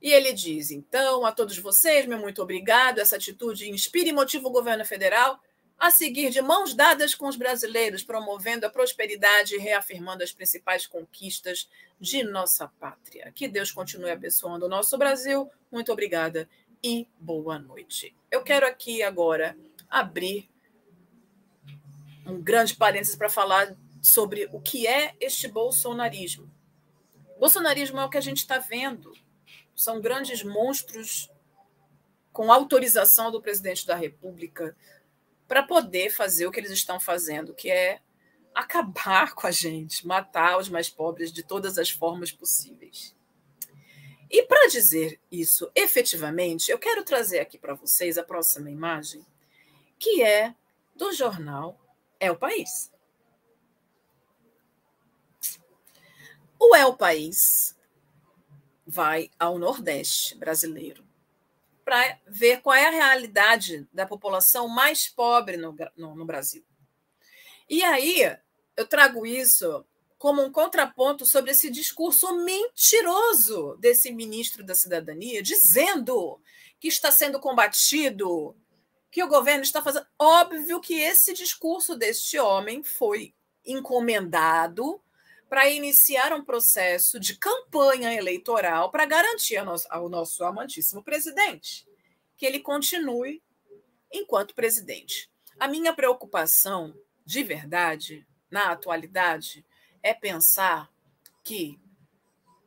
E 0.00 0.12
ele 0.12 0.32
diz: 0.32 0.70
então, 0.70 1.24
a 1.26 1.32
todos 1.32 1.58
vocês, 1.58 2.06
meu 2.06 2.18
muito 2.18 2.42
obrigado. 2.42 2.98
Essa 2.98 3.16
atitude 3.16 3.68
inspira 3.68 4.08
e 4.08 4.12
motiva 4.12 4.48
o 4.48 4.52
governo 4.52 4.84
federal 4.84 5.40
a 5.78 5.90
seguir 5.90 6.30
de 6.30 6.42
mãos 6.42 6.74
dadas 6.74 7.14
com 7.14 7.28
os 7.28 7.36
brasileiros, 7.36 8.02
promovendo 8.02 8.66
a 8.66 8.70
prosperidade 8.70 9.54
e 9.54 9.58
reafirmando 9.58 10.24
as 10.24 10.32
principais 10.32 10.86
conquistas 10.86 11.68
de 12.00 12.24
nossa 12.24 12.66
pátria. 12.80 13.30
Que 13.32 13.46
Deus 13.46 13.70
continue 13.70 14.10
abençoando 14.10 14.66
o 14.66 14.68
nosso 14.68 14.98
Brasil. 14.98 15.48
Muito 15.70 15.92
obrigada 15.92 16.48
e 16.82 17.06
boa 17.18 17.58
noite. 17.58 18.14
Eu 18.28 18.42
quero 18.42 18.66
aqui 18.66 19.02
agora 19.04 19.56
abrir 19.88 20.50
um 22.26 22.42
grande 22.42 22.74
parênteses 22.74 23.14
para 23.14 23.30
falar 23.30 23.74
sobre 24.02 24.48
o 24.52 24.60
que 24.60 24.86
é 24.86 25.14
este 25.20 25.46
bolsonarismo. 25.46 26.50
Bolsonarismo 27.38 28.00
é 28.00 28.04
o 28.04 28.10
que 28.10 28.18
a 28.18 28.22
gente 28.22 28.38
está 28.38 28.58
vendo. 28.58 29.12
São 29.78 30.00
grandes 30.00 30.42
monstros 30.42 31.30
com 32.32 32.50
autorização 32.50 33.30
do 33.30 33.40
presidente 33.40 33.86
da 33.86 33.94
República 33.94 34.76
para 35.46 35.62
poder 35.62 36.10
fazer 36.10 36.48
o 36.48 36.50
que 36.50 36.58
eles 36.58 36.72
estão 36.72 36.98
fazendo, 36.98 37.54
que 37.54 37.70
é 37.70 38.00
acabar 38.52 39.36
com 39.36 39.46
a 39.46 39.52
gente, 39.52 40.04
matar 40.04 40.58
os 40.58 40.68
mais 40.68 40.90
pobres 40.90 41.32
de 41.32 41.44
todas 41.44 41.78
as 41.78 41.90
formas 41.90 42.32
possíveis. 42.32 43.14
E 44.28 44.42
para 44.42 44.66
dizer 44.66 45.20
isso 45.30 45.70
efetivamente, 45.76 46.72
eu 46.72 46.78
quero 46.78 47.04
trazer 47.04 47.38
aqui 47.38 47.56
para 47.56 47.74
vocês 47.74 48.18
a 48.18 48.24
próxima 48.24 48.68
imagem, 48.68 49.24
que 49.96 50.24
é 50.24 50.56
do 50.96 51.12
jornal 51.12 51.78
É 52.18 52.32
o 52.32 52.36
País. 52.36 52.92
O 56.58 56.74
É 56.74 56.84
o 56.84 56.96
País 56.96 57.77
vai 58.88 59.30
ao 59.38 59.58
Nordeste 59.58 60.34
brasileiro 60.34 61.06
para 61.84 62.18
ver 62.26 62.62
qual 62.62 62.74
é 62.74 62.86
a 62.86 62.90
realidade 62.90 63.86
da 63.92 64.06
população 64.06 64.66
mais 64.66 65.08
pobre 65.08 65.58
no, 65.58 65.76
no, 65.94 66.14
no 66.16 66.24
Brasil. 66.24 66.64
E 67.68 67.84
aí 67.84 68.36
eu 68.76 68.86
trago 68.86 69.26
isso 69.26 69.84
como 70.18 70.42
um 70.42 70.50
contraponto 70.50 71.26
sobre 71.26 71.50
esse 71.50 71.70
discurso 71.70 72.34
mentiroso 72.44 73.76
desse 73.78 74.10
ministro 74.10 74.64
da 74.64 74.74
Cidadania, 74.74 75.42
dizendo 75.42 76.40
que 76.80 76.88
está 76.88 77.10
sendo 77.10 77.38
combatido, 77.38 78.56
que 79.10 79.22
o 79.22 79.28
governo 79.28 79.62
está 79.62 79.82
fazendo. 79.82 80.06
Óbvio 80.18 80.80
que 80.80 80.94
esse 80.94 81.34
discurso 81.34 81.94
deste 81.94 82.38
homem 82.38 82.82
foi 82.82 83.34
encomendado 83.64 85.00
para 85.48 85.68
iniciar 85.68 86.32
um 86.32 86.44
processo 86.44 87.18
de 87.18 87.36
campanha 87.36 88.12
eleitoral 88.12 88.90
para 88.90 89.06
garantir 89.06 89.56
ao 89.56 90.08
nosso, 90.08 90.44
amantíssimo 90.44 91.02
presidente 91.02 91.86
que 92.36 92.46
ele 92.46 92.60
continue 92.60 93.42
enquanto 94.12 94.54
presidente. 94.54 95.28
A 95.58 95.66
minha 95.66 95.92
preocupação, 95.92 96.94
de 97.26 97.42
verdade, 97.42 98.26
na 98.50 98.70
atualidade, 98.70 99.66
é 100.02 100.14
pensar 100.14 100.88
que 101.42 101.80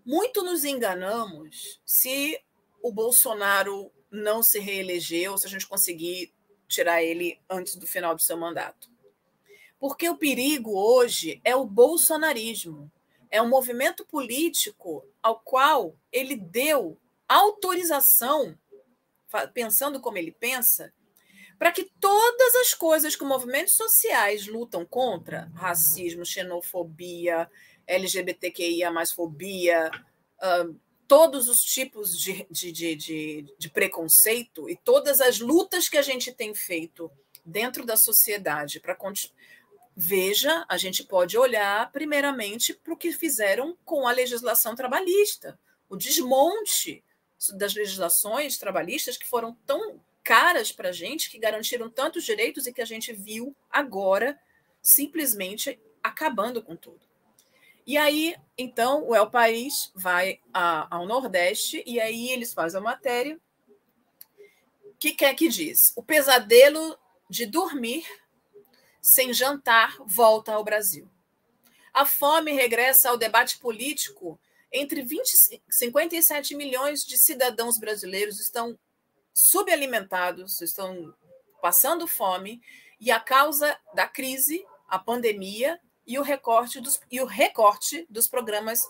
muito 0.05 0.43
nos 0.43 0.65
enganamos 0.65 1.79
se 1.85 2.37
o 2.83 2.91
Bolsonaro 2.91 3.91
não 4.11 4.43
se 4.43 4.59
reeleger 4.59 5.31
ou 5.31 5.37
se 5.37 5.47
a 5.47 5.49
gente 5.49 5.67
conseguir 5.67 6.33
tirar 6.67 7.01
ele 7.01 7.39
antes 7.49 7.75
do 7.75 7.87
final 7.87 8.13
do 8.13 8.21
seu 8.21 8.35
mandato. 8.35 8.90
Porque 9.81 10.07
o 10.07 10.15
perigo 10.15 10.77
hoje 10.77 11.41
é 11.43 11.55
o 11.55 11.65
bolsonarismo. 11.65 12.91
É 13.31 13.41
um 13.41 13.49
movimento 13.49 14.05
político 14.05 15.03
ao 15.23 15.39
qual 15.39 15.95
ele 16.11 16.35
deu 16.35 16.99
autorização, 17.27 18.55
pensando 19.55 19.99
como 19.99 20.19
ele 20.19 20.31
pensa, 20.31 20.93
para 21.57 21.71
que 21.71 21.91
todas 21.99 22.55
as 22.57 22.75
coisas 22.75 23.15
que 23.15 23.23
movimentos 23.23 23.73
sociais 23.73 24.45
lutam 24.45 24.85
contra 24.85 25.51
racismo, 25.55 26.23
xenofobia, 26.23 27.49
LGBTQIA, 27.87 28.91
fobia, 29.15 29.89
uh, 30.37 30.79
todos 31.07 31.47
os 31.47 31.57
tipos 31.57 32.15
de, 32.19 32.45
de, 32.51 32.71
de, 32.71 32.95
de, 32.95 33.55
de 33.57 33.69
preconceito 33.69 34.69
e 34.69 34.75
todas 34.75 35.19
as 35.21 35.39
lutas 35.39 35.89
que 35.89 35.97
a 35.97 36.03
gente 36.03 36.31
tem 36.31 36.53
feito 36.53 37.11
dentro 37.43 37.83
da 37.83 37.97
sociedade 37.97 38.79
para 38.79 38.95
Veja, 39.95 40.65
a 40.69 40.77
gente 40.77 41.03
pode 41.03 41.37
olhar 41.37 41.91
primeiramente 41.91 42.73
para 42.73 42.93
o 42.93 42.97
que 42.97 43.11
fizeram 43.11 43.77
com 43.83 44.07
a 44.07 44.11
legislação 44.11 44.75
trabalhista, 44.75 45.59
o 45.89 45.97
desmonte 45.97 47.03
das 47.53 47.73
legislações 47.73 48.57
trabalhistas 48.57 49.17
que 49.17 49.27
foram 49.27 49.53
tão 49.65 49.99
caras 50.23 50.71
para 50.71 50.89
a 50.89 50.93
gente, 50.93 51.29
que 51.29 51.39
garantiram 51.39 51.89
tantos 51.89 52.23
direitos 52.23 52.67
e 52.67 52.73
que 52.73 52.81
a 52.81 52.85
gente 52.85 53.11
viu 53.11 53.55
agora 53.69 54.39
simplesmente 54.81 55.79
acabando 56.03 56.61
com 56.61 56.75
tudo. 56.75 57.01
E 57.85 57.97
aí, 57.97 58.35
então, 58.57 59.07
o 59.07 59.15
El 59.15 59.29
País 59.29 59.91
vai 59.95 60.39
a, 60.53 60.95
ao 60.95 61.05
Nordeste 61.05 61.83
e 61.85 61.99
aí 61.99 62.29
eles 62.29 62.53
fazem 62.53 62.79
a 62.79 62.83
matéria. 62.83 63.39
O 64.85 64.93
que 64.99 65.11
quer 65.13 65.33
que 65.33 65.47
diz? 65.47 65.91
O 65.95 66.03
pesadelo 66.03 66.97
de 67.29 67.45
dormir 67.45 68.05
sem 69.01 69.33
jantar, 69.33 69.97
volta 70.05 70.53
ao 70.53 70.63
Brasil. 70.63 71.09
A 71.93 72.05
fome 72.05 72.53
regressa 72.53 73.09
ao 73.09 73.17
debate 73.17 73.57
político. 73.57 74.39
Entre 74.71 75.01
20 75.01 75.33
e 75.33 75.61
57 75.69 76.55
milhões 76.55 77.05
de 77.05 77.17
cidadãos 77.17 77.77
brasileiros 77.77 78.39
estão 78.39 78.77
subalimentados, 79.33 80.61
estão 80.61 81.13
passando 81.61 82.07
fome, 82.07 82.61
e 82.99 83.11
a 83.11 83.19
causa 83.19 83.77
da 83.93 84.07
crise, 84.07 84.65
a 84.87 84.99
pandemia 84.99 85.79
e 86.05 86.19
o 86.19 86.21
recorte 86.21 86.79
dos, 86.79 86.99
e 87.09 87.19
o 87.19 87.25
recorte 87.25 88.05
dos 88.09 88.27
programas 88.27 88.83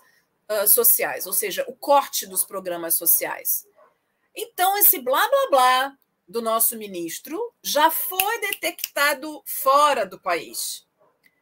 uh, 0.49 0.67
sociais, 0.67 1.25
ou 1.25 1.33
seja, 1.33 1.65
o 1.67 1.73
corte 1.75 2.27
dos 2.27 2.43
programas 2.43 2.95
sociais. 2.95 3.65
Então, 4.35 4.77
esse 4.77 4.99
blá 4.99 5.27
blá 5.27 5.47
blá 5.49 5.97
do 6.31 6.41
nosso 6.41 6.77
ministro 6.77 7.53
já 7.61 7.91
foi 7.91 8.39
detectado 8.39 9.43
fora 9.45 10.05
do 10.05 10.19
país. 10.19 10.87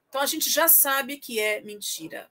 Então 0.09 0.19
a 0.19 0.25
gente 0.25 0.49
já 0.49 0.67
sabe 0.67 1.17
que 1.17 1.39
é 1.39 1.61
mentira. 1.61 2.29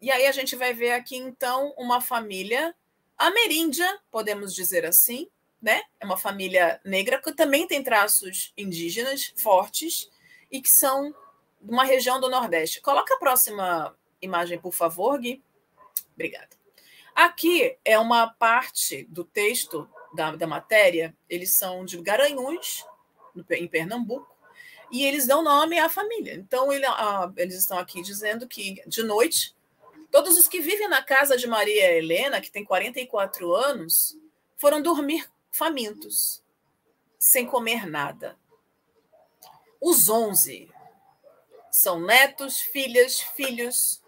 E 0.00 0.10
aí 0.10 0.26
a 0.26 0.32
gente 0.32 0.56
vai 0.56 0.72
ver 0.72 0.92
aqui 0.92 1.16
então 1.16 1.74
uma 1.76 2.00
família 2.00 2.74
ameríndia, 3.16 4.00
podemos 4.10 4.54
dizer 4.54 4.86
assim, 4.86 5.28
né? 5.60 5.82
É 6.00 6.06
uma 6.06 6.16
família 6.16 6.80
negra 6.84 7.20
que 7.20 7.32
também 7.32 7.66
tem 7.66 7.82
traços 7.82 8.52
indígenas 8.56 9.34
fortes 9.36 10.08
e 10.50 10.62
que 10.62 10.70
são 10.70 11.14
de 11.60 11.70
uma 11.70 11.84
região 11.84 12.18
do 12.18 12.30
Nordeste. 12.30 12.80
Coloca 12.80 13.14
a 13.14 13.18
próxima 13.18 13.94
imagem, 14.22 14.58
por 14.58 14.72
favor, 14.72 15.18
Gui. 15.18 15.42
Obrigada. 16.14 16.56
Aqui 17.14 17.76
é 17.84 17.98
uma 17.98 18.28
parte 18.28 19.04
do 19.10 19.24
texto 19.24 19.88
da, 20.12 20.34
da 20.36 20.46
matéria, 20.46 21.14
eles 21.28 21.52
são 21.56 21.84
de 21.84 22.00
Garanhuns, 22.00 22.84
em 23.50 23.68
Pernambuco, 23.68 24.36
e 24.90 25.04
eles 25.04 25.26
dão 25.26 25.42
nome 25.42 25.78
à 25.78 25.88
família. 25.88 26.34
Então, 26.34 26.72
ele, 26.72 26.86
a, 26.86 27.30
eles 27.36 27.54
estão 27.56 27.78
aqui 27.78 28.02
dizendo 28.02 28.46
que, 28.46 28.82
de 28.86 29.02
noite, 29.02 29.54
todos 30.10 30.36
os 30.36 30.48
que 30.48 30.60
vivem 30.60 30.88
na 30.88 31.02
casa 31.02 31.36
de 31.36 31.46
Maria 31.46 31.92
Helena, 31.92 32.40
que 32.40 32.50
tem 32.50 32.64
44 32.64 33.54
anos, 33.54 34.18
foram 34.56 34.80
dormir 34.80 35.30
famintos, 35.50 36.42
sem 37.18 37.46
comer 37.46 37.86
nada. 37.86 38.36
Os 39.80 40.08
11 40.08 40.70
são 41.70 42.00
netos, 42.00 42.60
filhas, 42.60 43.20
filhos, 43.20 44.02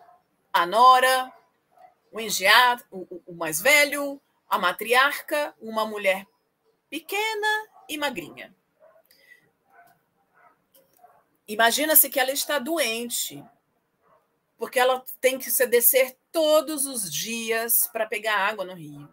a 0.53 0.67
nora, 0.67 1.33
o 2.11 2.21
engeado, 2.21 2.83
o, 2.91 3.23
o 3.27 3.35
mais 3.35 3.61
velho, 3.61 4.21
a 4.51 4.59
matriarca, 4.59 5.55
uma 5.61 5.87
mulher 5.87 6.27
pequena 6.91 7.69
e 7.89 7.97
magrinha. 7.97 8.53
Imagina-se 11.47 12.11
que 12.11 12.19
ela 12.19 12.33
está 12.33 12.59
doente, 12.59 13.43
porque 14.59 14.79
ela 14.79 15.05
tem 15.21 15.39
que 15.39 15.51
se 15.51 15.65
descer 15.67 16.17
todos 16.33 16.85
os 16.85 17.11
dias 17.11 17.89
para 17.93 18.07
pegar 18.07 18.37
água 18.37 18.65
no 18.65 18.75
rio. 18.75 19.09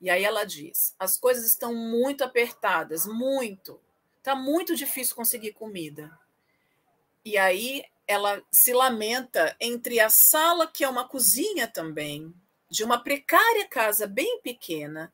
E 0.00 0.10
aí 0.10 0.24
ela 0.24 0.44
diz: 0.44 0.94
as 0.98 1.16
coisas 1.16 1.46
estão 1.46 1.74
muito 1.74 2.22
apertadas, 2.22 3.06
muito. 3.06 3.80
Está 4.18 4.34
muito 4.34 4.76
difícil 4.76 5.16
conseguir 5.16 5.52
comida. 5.52 6.16
E 7.24 7.38
aí 7.38 7.84
ela 8.06 8.42
se 8.52 8.72
lamenta 8.72 9.56
entre 9.60 9.98
a 9.98 10.08
sala, 10.08 10.66
que 10.66 10.84
é 10.84 10.88
uma 10.88 11.08
cozinha 11.08 11.66
também, 11.66 12.34
de 12.68 12.84
uma 12.84 13.02
precária 13.02 13.66
casa 13.68 14.06
bem 14.06 14.40
pequena, 14.42 15.12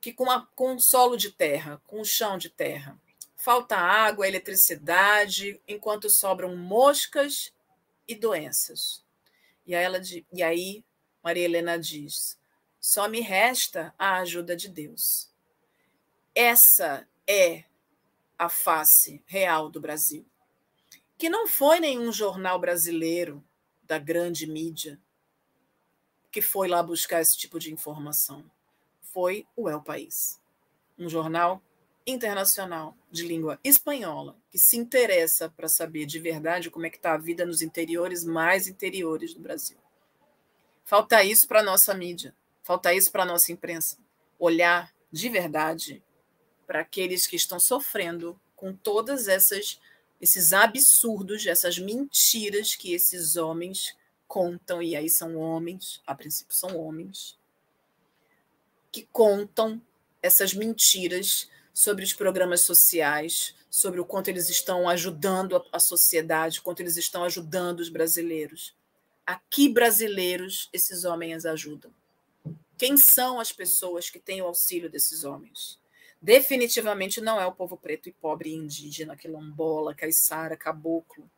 que 0.00 0.12
com, 0.12 0.24
uma, 0.24 0.46
com 0.54 0.74
um 0.74 0.78
solo 0.78 1.16
de 1.16 1.30
terra, 1.30 1.80
com 1.86 2.00
um 2.00 2.04
chão 2.04 2.38
de 2.38 2.48
terra. 2.48 2.98
Falta 3.36 3.76
água, 3.76 4.28
eletricidade, 4.28 5.60
enquanto 5.66 6.10
sobram 6.10 6.56
moscas 6.56 7.52
e 8.06 8.14
doenças. 8.14 9.04
E 9.66 9.74
ela, 9.74 10.00
e 10.32 10.42
aí 10.42 10.84
Maria 11.22 11.44
Helena 11.44 11.78
diz: 11.78 12.38
só 12.80 13.08
me 13.08 13.20
resta 13.20 13.94
a 13.98 14.18
ajuda 14.18 14.54
de 14.54 14.68
Deus. 14.68 15.30
Essa 16.34 17.08
é 17.26 17.64
a 18.38 18.48
face 18.48 19.22
real 19.26 19.70
do 19.70 19.80
Brasil 19.80 20.26
que 21.20 21.28
não 21.28 21.46
foi 21.46 21.80
nenhum 21.80 22.10
jornal 22.10 22.58
brasileiro 22.58 23.44
da 23.82 23.98
grande 23.98 24.46
mídia 24.46 24.98
que 26.30 26.40
foi 26.40 26.68
lá 26.68 26.82
buscar 26.82 27.20
esse 27.20 27.36
tipo 27.36 27.58
de 27.58 27.72
informação. 27.72 28.44
Foi 29.02 29.46
o 29.56 29.68
El 29.68 29.82
País, 29.82 30.40
um 30.98 31.08
jornal 31.08 31.62
internacional 32.06 32.96
de 33.10 33.26
língua 33.26 33.58
espanhola 33.62 34.36
que 34.50 34.58
se 34.58 34.76
interessa 34.76 35.48
para 35.48 35.68
saber 35.68 36.06
de 36.06 36.18
verdade 36.18 36.70
como 36.70 36.86
é 36.86 36.90
que 36.90 36.96
está 36.96 37.14
a 37.14 37.18
vida 37.18 37.44
nos 37.44 37.62
interiores 37.62 38.24
mais 38.24 38.68
interiores 38.68 39.34
do 39.34 39.40
Brasil. 39.40 39.76
Falta 40.84 41.22
isso 41.22 41.46
para 41.46 41.60
a 41.60 41.64
nossa 41.64 41.94
mídia, 41.94 42.34
falta 42.62 42.94
isso 42.94 43.12
para 43.12 43.22
a 43.22 43.26
nossa 43.26 43.52
imprensa. 43.52 43.98
Olhar 44.38 44.92
de 45.12 45.28
verdade 45.28 46.02
para 46.66 46.80
aqueles 46.80 47.26
que 47.26 47.36
estão 47.36 47.60
sofrendo 47.60 48.40
com 48.56 48.74
todas 48.74 49.28
essas 49.28 49.80
esses 50.20 50.52
absurdos, 50.52 51.46
essas 51.46 51.78
mentiras 51.78 52.76
que 52.76 52.92
esses 52.92 53.36
homens 53.36 53.96
contam, 54.30 54.80
e 54.80 54.94
aí 54.94 55.10
são 55.10 55.36
homens, 55.36 56.00
a 56.06 56.14
princípio 56.14 56.54
são 56.54 56.78
homens, 56.78 57.36
que 58.92 59.02
contam 59.10 59.82
essas 60.22 60.54
mentiras 60.54 61.50
sobre 61.74 62.04
os 62.04 62.12
programas 62.12 62.60
sociais, 62.60 63.56
sobre 63.68 63.98
o 63.98 64.04
quanto 64.04 64.28
eles 64.28 64.48
estão 64.48 64.88
ajudando 64.88 65.60
a 65.72 65.80
sociedade, 65.80 66.60
quanto 66.60 66.78
eles 66.78 66.96
estão 66.96 67.24
ajudando 67.24 67.80
os 67.80 67.88
brasileiros. 67.88 68.72
A 69.26 69.34
que 69.50 69.68
brasileiros 69.68 70.68
esses 70.72 71.04
homens 71.04 71.44
ajudam? 71.44 71.92
Quem 72.78 72.96
são 72.96 73.40
as 73.40 73.50
pessoas 73.50 74.10
que 74.10 74.20
têm 74.20 74.42
o 74.42 74.46
auxílio 74.46 74.88
desses 74.88 75.24
homens? 75.24 75.80
Definitivamente 76.22 77.20
não 77.20 77.40
é 77.40 77.46
o 77.46 77.52
povo 77.52 77.76
preto 77.76 78.08
e 78.08 78.12
pobre 78.12 78.54
indígena, 78.54 79.16
quilombola, 79.16 79.92
caiçara, 79.92 80.56
caboclo. 80.56 81.28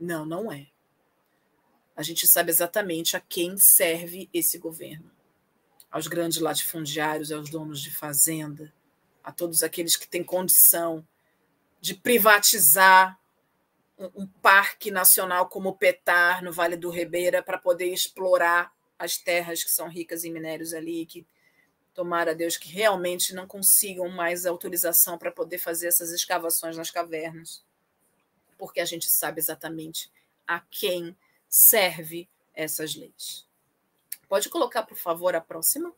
Não, 0.00 0.26
não 0.26 0.50
é. 0.50 0.73
A 1.96 2.02
gente 2.02 2.26
sabe 2.26 2.50
exatamente 2.50 3.16
a 3.16 3.20
quem 3.20 3.56
serve 3.58 4.28
esse 4.32 4.58
governo. 4.58 5.10
Aos 5.90 6.06
grandes 6.06 6.40
latifundiários, 6.40 7.30
aos 7.30 7.48
donos 7.50 7.80
de 7.80 7.90
fazenda, 7.90 8.72
a 9.22 9.30
todos 9.30 9.62
aqueles 9.62 9.96
que 9.96 10.08
têm 10.08 10.24
condição 10.24 11.06
de 11.80 11.94
privatizar 11.94 13.18
um, 13.98 14.26
parque 14.26 14.90
nacional 14.90 15.48
como 15.48 15.68
o 15.68 15.76
Petar, 15.76 16.42
no 16.42 16.52
Vale 16.52 16.76
do 16.76 16.90
Ribeira, 16.90 17.42
para 17.42 17.58
poder 17.58 17.92
explorar 17.92 18.72
as 18.98 19.16
terras 19.16 19.62
que 19.62 19.70
são 19.70 19.88
ricas 19.88 20.24
em 20.24 20.32
minérios 20.32 20.74
ali, 20.74 21.06
que 21.06 21.26
Tomara 21.94 22.34
Deus 22.34 22.56
que 22.56 22.68
realmente 22.68 23.32
não 23.32 23.46
consigam 23.46 24.08
mais 24.08 24.44
autorização 24.44 25.16
para 25.16 25.30
poder 25.30 25.58
fazer 25.58 25.86
essas 25.86 26.10
escavações 26.10 26.76
nas 26.76 26.90
cavernas, 26.90 27.64
porque 28.58 28.80
a 28.80 28.84
gente 28.84 29.06
sabe 29.08 29.40
exatamente 29.40 30.10
a 30.44 30.58
quem 30.58 31.16
serve 31.54 32.28
essas 32.52 32.96
leis. 32.96 33.46
Pode 34.28 34.48
colocar, 34.48 34.82
por 34.82 34.96
favor, 34.96 35.36
a 35.36 35.40
próxima? 35.40 35.94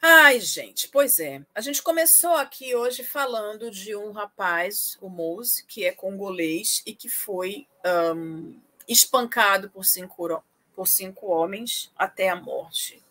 Ai, 0.00 0.40
gente, 0.40 0.88
pois 0.88 1.20
é. 1.20 1.44
A 1.54 1.60
gente 1.60 1.82
começou 1.82 2.34
aqui 2.34 2.74
hoje 2.74 3.04
falando 3.04 3.70
de 3.70 3.94
um 3.94 4.10
rapaz, 4.10 4.96
o 5.02 5.10
Mose, 5.10 5.62
que 5.66 5.84
é 5.84 5.92
congolês 5.92 6.82
e 6.86 6.94
que 6.94 7.10
foi 7.10 7.68
um, 8.16 8.58
espancado 8.88 9.68
por 9.68 9.84
cinco, 9.84 10.42
por 10.74 10.88
cinco 10.88 11.26
homens 11.26 11.92
até 11.94 12.30
a 12.30 12.36
morte. 12.36 13.04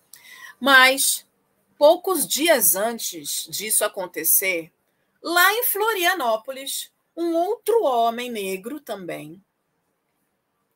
Mas, 0.60 1.24
poucos 1.78 2.28
dias 2.28 2.76
antes 2.76 3.48
disso 3.48 3.86
acontecer, 3.86 4.72
lá 5.22 5.54
em 5.54 5.64
Florianópolis, 5.66 6.92
um 7.18 7.36
outro 7.36 7.84
homem 7.84 8.30
negro 8.30 8.80
também 8.80 9.44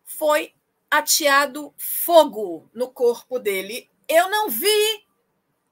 foi 0.03 0.55
ateado 0.89 1.71
fogo 1.77 2.67
no 2.73 2.91
corpo 2.91 3.37
dele. 3.37 3.89
Eu 4.09 4.27
não 4.27 4.49
vi 4.49 5.05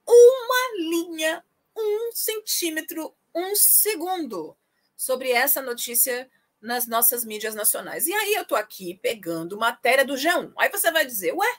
uma 0.07 0.77
linha, 0.77 1.43
um 1.75 2.11
centímetro, 2.13 3.15
um 3.33 3.55
segundo 3.55 4.55
sobre 4.95 5.31
essa 5.31 5.59
notícia 5.59 6.29
nas 6.61 6.85
nossas 6.85 7.25
mídias 7.25 7.55
nacionais. 7.55 8.05
E 8.05 8.13
aí 8.13 8.35
eu 8.35 8.43
estou 8.43 8.57
aqui 8.57 8.99
pegando 9.01 9.57
matéria 9.57 10.05
do 10.05 10.13
G1. 10.13 10.53
Aí 10.55 10.69
você 10.69 10.91
vai 10.91 11.05
dizer, 11.05 11.33
ué, 11.33 11.57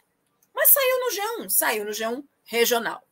mas 0.54 0.68
saiu 0.68 1.00
no 1.00 1.10
G1, 1.44 1.50
saiu 1.50 1.84
no 1.84 1.90
G1 1.90 2.24
regional. 2.44 3.02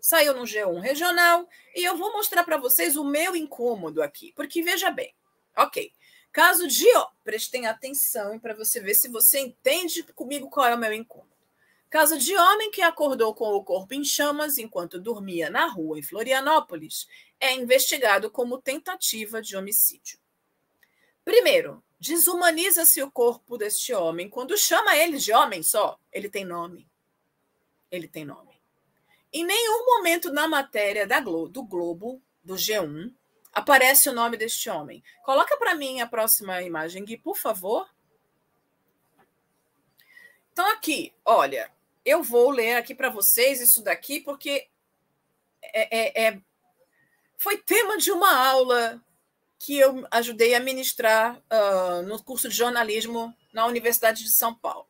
Saiu 0.00 0.34
no 0.34 0.44
G1 0.44 0.80
regional 0.80 1.48
e 1.74 1.84
eu 1.84 1.96
vou 1.96 2.12
mostrar 2.12 2.44
para 2.44 2.56
vocês 2.56 2.96
o 2.96 3.04
meu 3.04 3.36
incômodo 3.36 4.02
aqui, 4.02 4.32
porque 4.34 4.62
veja 4.62 4.90
bem, 4.90 5.14
ok. 5.56 5.92
Caso 6.32 6.68
de, 6.68 6.86
ó, 6.96 7.08
prestem 7.24 7.66
atenção 7.66 8.38
para 8.38 8.54
você 8.54 8.80
ver 8.80 8.94
se 8.94 9.08
você 9.08 9.40
entende 9.40 10.02
comigo 10.14 10.48
qual 10.48 10.66
é 10.66 10.74
o 10.74 10.78
meu 10.78 10.92
incômodo. 10.92 11.30
Caso 11.90 12.16
de 12.16 12.36
homem 12.36 12.70
que 12.70 12.82
acordou 12.82 13.34
com 13.34 13.52
o 13.52 13.64
corpo 13.64 13.94
em 13.94 14.04
chamas 14.04 14.58
enquanto 14.58 15.00
dormia 15.00 15.50
na 15.50 15.66
rua 15.66 15.98
em 15.98 16.02
Florianópolis 16.02 17.08
é 17.40 17.52
investigado 17.52 18.30
como 18.30 18.62
tentativa 18.62 19.42
de 19.42 19.56
homicídio. 19.56 20.20
Primeiro, 21.24 21.82
desumaniza-se 21.98 23.02
o 23.02 23.10
corpo 23.10 23.58
deste 23.58 23.92
homem. 23.92 24.28
Quando 24.28 24.56
chama 24.56 24.96
ele 24.96 25.18
de 25.18 25.32
homem 25.32 25.64
só, 25.64 25.98
ele 26.12 26.30
tem 26.30 26.44
nome. 26.44 26.88
Ele 27.90 28.06
tem 28.06 28.24
nome. 28.24 28.49
Em 29.32 29.44
nenhum 29.44 29.86
momento 29.86 30.32
na 30.32 30.48
matéria 30.48 31.06
da 31.06 31.20
do 31.20 31.62
Globo, 31.62 32.20
do 32.42 32.54
G1, 32.54 33.14
aparece 33.52 34.08
o 34.08 34.12
nome 34.12 34.36
deste 34.36 34.68
homem. 34.68 35.02
Coloca 35.24 35.56
para 35.56 35.74
mim 35.74 36.00
a 36.00 36.06
próxima 36.06 36.62
imagem, 36.62 37.04
Gui, 37.04 37.16
por 37.16 37.36
favor. 37.36 37.88
Então, 40.52 40.68
aqui, 40.72 41.12
olha, 41.24 41.70
eu 42.04 42.22
vou 42.22 42.50
ler 42.50 42.74
aqui 42.74 42.94
para 42.94 43.08
vocês 43.08 43.60
isso 43.60 43.82
daqui, 43.82 44.20
porque 44.20 44.68
é, 45.62 45.98
é, 45.98 46.26
é, 46.26 46.40
foi 47.36 47.56
tema 47.58 47.96
de 47.98 48.10
uma 48.10 48.34
aula 48.34 49.02
que 49.58 49.78
eu 49.78 50.06
ajudei 50.10 50.54
a 50.54 50.60
ministrar 50.60 51.36
uh, 51.36 52.02
no 52.02 52.22
curso 52.22 52.48
de 52.48 52.56
jornalismo 52.56 53.34
na 53.52 53.66
Universidade 53.66 54.24
de 54.24 54.34
São 54.34 54.54
Paulo. 54.54 54.86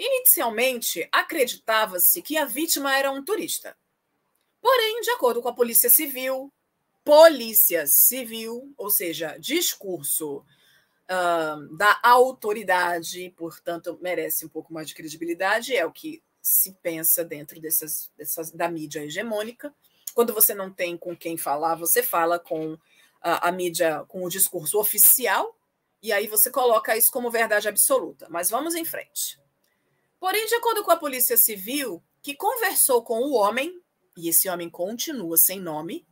Inicialmente, 0.00 1.06
acreditava-se 1.12 2.22
que 2.22 2.38
a 2.38 2.46
vítima 2.46 2.96
era 2.96 3.12
um 3.12 3.22
turista. 3.22 3.76
Porém, 4.58 5.02
de 5.02 5.10
acordo 5.10 5.42
com 5.42 5.48
a 5.50 5.54
Polícia 5.54 5.90
Civil, 5.90 6.50
Polícia 7.04 7.86
Civil, 7.86 8.72
ou 8.78 8.88
seja, 8.88 9.36
discurso 9.38 10.38
uh, 10.38 11.76
da 11.76 12.00
autoridade, 12.02 13.28
portanto, 13.36 13.98
merece 14.00 14.46
um 14.46 14.48
pouco 14.48 14.72
mais 14.72 14.88
de 14.88 14.94
credibilidade, 14.94 15.76
é 15.76 15.84
o 15.84 15.92
que 15.92 16.22
se 16.40 16.72
pensa 16.80 17.22
dentro 17.22 17.60
dessas, 17.60 18.10
dessas 18.16 18.50
da 18.50 18.70
mídia 18.70 19.04
hegemônica. 19.04 19.74
Quando 20.14 20.32
você 20.32 20.54
não 20.54 20.72
tem 20.72 20.96
com 20.96 21.14
quem 21.14 21.36
falar, 21.36 21.74
você 21.74 22.02
fala 22.02 22.38
com 22.38 22.78
a, 23.20 23.48
a 23.48 23.52
mídia, 23.52 24.02
com 24.08 24.24
o 24.24 24.30
discurso 24.30 24.78
oficial, 24.78 25.54
e 26.02 26.10
aí 26.10 26.26
você 26.26 26.50
coloca 26.50 26.96
isso 26.96 27.12
como 27.12 27.30
verdade 27.30 27.68
absoluta. 27.68 28.26
Mas 28.30 28.48
vamos 28.48 28.74
em 28.74 28.84
frente. 28.86 29.39
Porém, 30.20 30.44
de 30.46 30.54
acordo 30.54 30.84
com 30.84 30.90
a 30.90 30.98
Polícia 30.98 31.38
Civil, 31.38 32.04
que 32.22 32.34
conversou 32.34 33.02
com 33.02 33.20
o 33.20 33.32
homem, 33.32 33.82
e 34.14 34.28
esse 34.28 34.50
homem 34.50 34.68
continua 34.68 35.38
sem 35.38 35.58
nome, 35.58 36.06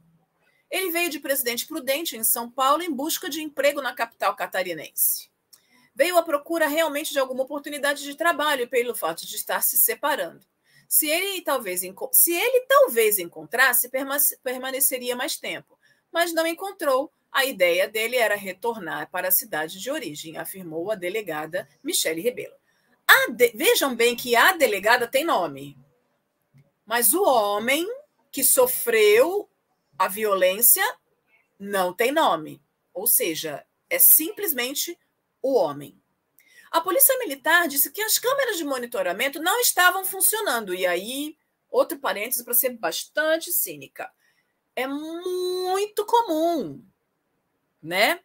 ele 0.71 0.90
veio 0.90 1.11
de 1.11 1.21
Presidente 1.21 1.66
Prudente, 1.66 2.16
em 2.16 2.25
São 2.25 2.51
Paulo, 2.51 2.83
em 2.83 2.90
busca 2.90 3.29
de 3.29 3.42
emprego 3.42 3.83
na 3.83 3.94
capital 3.94 4.35
catarinense. 4.35 5.29
Veio 5.94 6.16
à 6.16 6.23
procura 6.23 6.66
realmente 6.66 7.12
de 7.12 7.18
alguma 7.18 7.42
oportunidade 7.42 8.03
de 8.03 8.14
trabalho 8.14 8.66
pelo 8.66 8.94
fato 8.94 9.27
de 9.27 9.37
estar 9.37 9.62
se 9.62 9.77
separando. 9.77 10.47
Se 10.88 11.07
ele 11.07 11.42
talvez, 11.42 11.83
se 12.12 12.33
ele 12.33 12.61
talvez 12.66 13.18
encontrasse, 13.18 13.90
permaneceria 14.42 15.14
mais 15.14 15.37
tempo, 15.37 15.79
mas 16.11 16.33
não 16.33 16.47
encontrou. 16.47 17.12
A 17.31 17.44
ideia 17.44 17.87
dele 17.87 18.16
era 18.16 18.37
retornar 18.37 19.11
para 19.11 19.29
a 19.29 19.33
cidade 19.33 19.79
de 19.79 19.90
origem, 19.90 20.38
afirmou 20.38 20.90
a 20.90 20.94
delegada 20.94 21.68
Michele 21.85 22.23
Rebelo. 22.23 22.55
De... 23.31 23.49
Vejam 23.55 23.94
bem 23.94 24.16
que 24.16 24.35
a 24.35 24.53
delegada 24.53 25.07
tem 25.07 25.25
nome, 25.25 25.77
mas 26.87 27.12
o 27.12 27.23
homem 27.23 27.87
que 28.31 28.42
sofreu 28.42 29.49
a 29.99 30.09
violência 30.09 30.85
não 31.59 31.92
tem 31.92 32.12
nome. 32.12 32.62
Ou 32.94 33.07
seja, 33.07 33.64
é 33.90 33.99
simplesmente 33.99 34.99
o 35.42 35.55
homem. 35.55 36.01
A 36.71 36.81
Polícia 36.81 37.16
Militar 37.18 37.66
disse 37.66 37.90
que 37.90 38.03
as 38.03 38.18
câmeras 38.18 38.57
de 38.57 38.64
monitoramento 38.64 39.40
não 39.40 39.59
estavam 39.61 40.05
funcionando. 40.05 40.75
E 40.75 40.87
aí, 40.87 41.37
outro 41.71 41.99
parênteses 41.99 42.44
para 42.44 42.55
ser 42.55 42.71
bastante 42.71 43.51
cínica. 43.53 44.11
É 44.77 44.87
muito 44.87 46.05
comum, 46.05 46.85
né? 47.83 48.21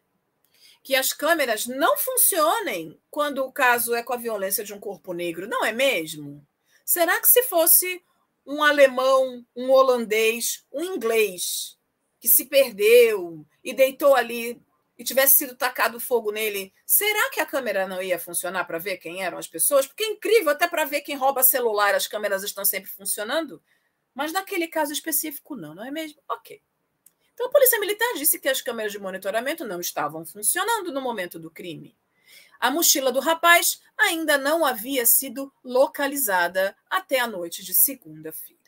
Que 0.84 0.94
as 0.94 1.12
câmeras 1.12 1.66
não 1.66 1.96
funcionem 1.96 3.00
quando 3.10 3.38
o 3.38 3.50
caso 3.50 3.92
é 3.94 4.02
com 4.04 4.12
a 4.12 4.18
violência 4.18 4.62
de 4.62 4.72
um 4.72 4.78
corpo 4.78 5.12
negro, 5.12 5.48
não 5.48 5.64
é 5.64 5.72
mesmo? 5.72 6.46
Será 6.84 7.20
que 7.20 7.26
se 7.26 7.42
fosse 7.44 8.00
um 8.46 8.62
alemão, 8.62 9.44
um 9.56 9.70
holandês, 9.70 10.64
um 10.70 10.84
inglês 10.84 11.76
que 12.20 12.28
se 12.28 12.44
perdeu 12.44 13.44
e 13.62 13.74
deitou 13.74 14.14
ali 14.14 14.62
e 14.96 15.02
tivesse 15.02 15.36
sido 15.36 15.56
tacado 15.56 15.98
fogo 15.98 16.30
nele, 16.30 16.72
será 16.86 17.30
que 17.30 17.40
a 17.40 17.46
câmera 17.46 17.88
não 17.88 18.00
ia 18.00 18.18
funcionar 18.18 18.64
para 18.64 18.78
ver 18.78 18.98
quem 18.98 19.24
eram 19.24 19.38
as 19.38 19.48
pessoas? 19.48 19.86
Porque 19.86 20.04
é 20.04 20.08
incrível, 20.08 20.50
até 20.50 20.68
para 20.68 20.84
ver 20.84 21.00
quem 21.00 21.16
rouba 21.16 21.42
celular, 21.42 21.94
as 21.94 22.06
câmeras 22.06 22.44
estão 22.44 22.64
sempre 22.64 22.90
funcionando. 22.90 23.62
Mas 24.14 24.32
naquele 24.32 24.68
caso 24.68 24.92
específico, 24.92 25.56
não, 25.56 25.74
não 25.74 25.84
é 25.84 25.90
mesmo? 25.90 26.22
Ok. 26.28 26.62
Então 27.34 27.46
a 27.46 27.50
Polícia 27.50 27.78
Militar 27.80 28.14
disse 28.14 28.38
que 28.38 28.48
as 28.48 28.62
câmeras 28.62 28.92
de 28.92 28.98
monitoramento 28.98 29.64
não 29.64 29.80
estavam 29.80 30.24
funcionando 30.24 30.92
no 30.92 31.00
momento 31.00 31.38
do 31.38 31.50
crime. 31.50 31.96
A 32.58 32.70
mochila 32.70 33.12
do 33.12 33.20
rapaz 33.20 33.82
ainda 33.98 34.38
não 34.38 34.64
havia 34.64 35.04
sido 35.04 35.52
localizada 35.62 36.74
até 36.88 37.20
a 37.20 37.26
noite 37.26 37.62
de 37.62 37.74
segunda-feira. 37.74 38.62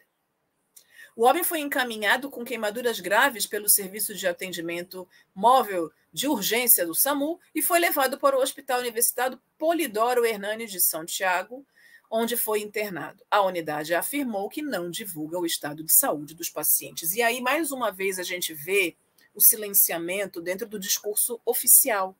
O 1.16 1.24
homem 1.24 1.42
foi 1.42 1.60
encaminhado 1.60 2.28
com 2.28 2.44
queimaduras 2.44 3.00
graves 3.00 3.46
pelo 3.46 3.70
Serviço 3.70 4.14
de 4.14 4.28
Atendimento 4.28 5.08
Móvel 5.34 5.90
de 6.12 6.28
Urgência 6.28 6.84
do 6.84 6.94
SAMU 6.94 7.40
e 7.54 7.62
foi 7.62 7.78
levado 7.78 8.18
para 8.18 8.36
o 8.36 8.42
Hospital 8.42 8.80
Universitário 8.80 9.40
Polidoro 9.56 10.26
Hernani 10.26 10.66
de 10.66 10.78
São 10.78 11.06
Tiago, 11.06 11.66
onde 12.10 12.36
foi 12.36 12.60
internado. 12.60 13.24
A 13.30 13.42
unidade 13.42 13.94
afirmou 13.94 14.48
que 14.48 14.62
não 14.62 14.90
divulga 14.90 15.38
o 15.38 15.46
estado 15.46 15.82
de 15.82 15.92
saúde 15.92 16.34
dos 16.34 16.48
pacientes. 16.48 17.14
E 17.14 17.22
aí, 17.22 17.40
mais 17.40 17.70
uma 17.70 17.90
vez, 17.90 18.18
a 18.18 18.22
gente 18.22 18.54
vê 18.54 18.96
o 19.34 19.40
silenciamento 19.40 20.40
dentro 20.40 20.66
do 20.66 20.78
discurso 20.78 21.40
oficial. 21.44 22.16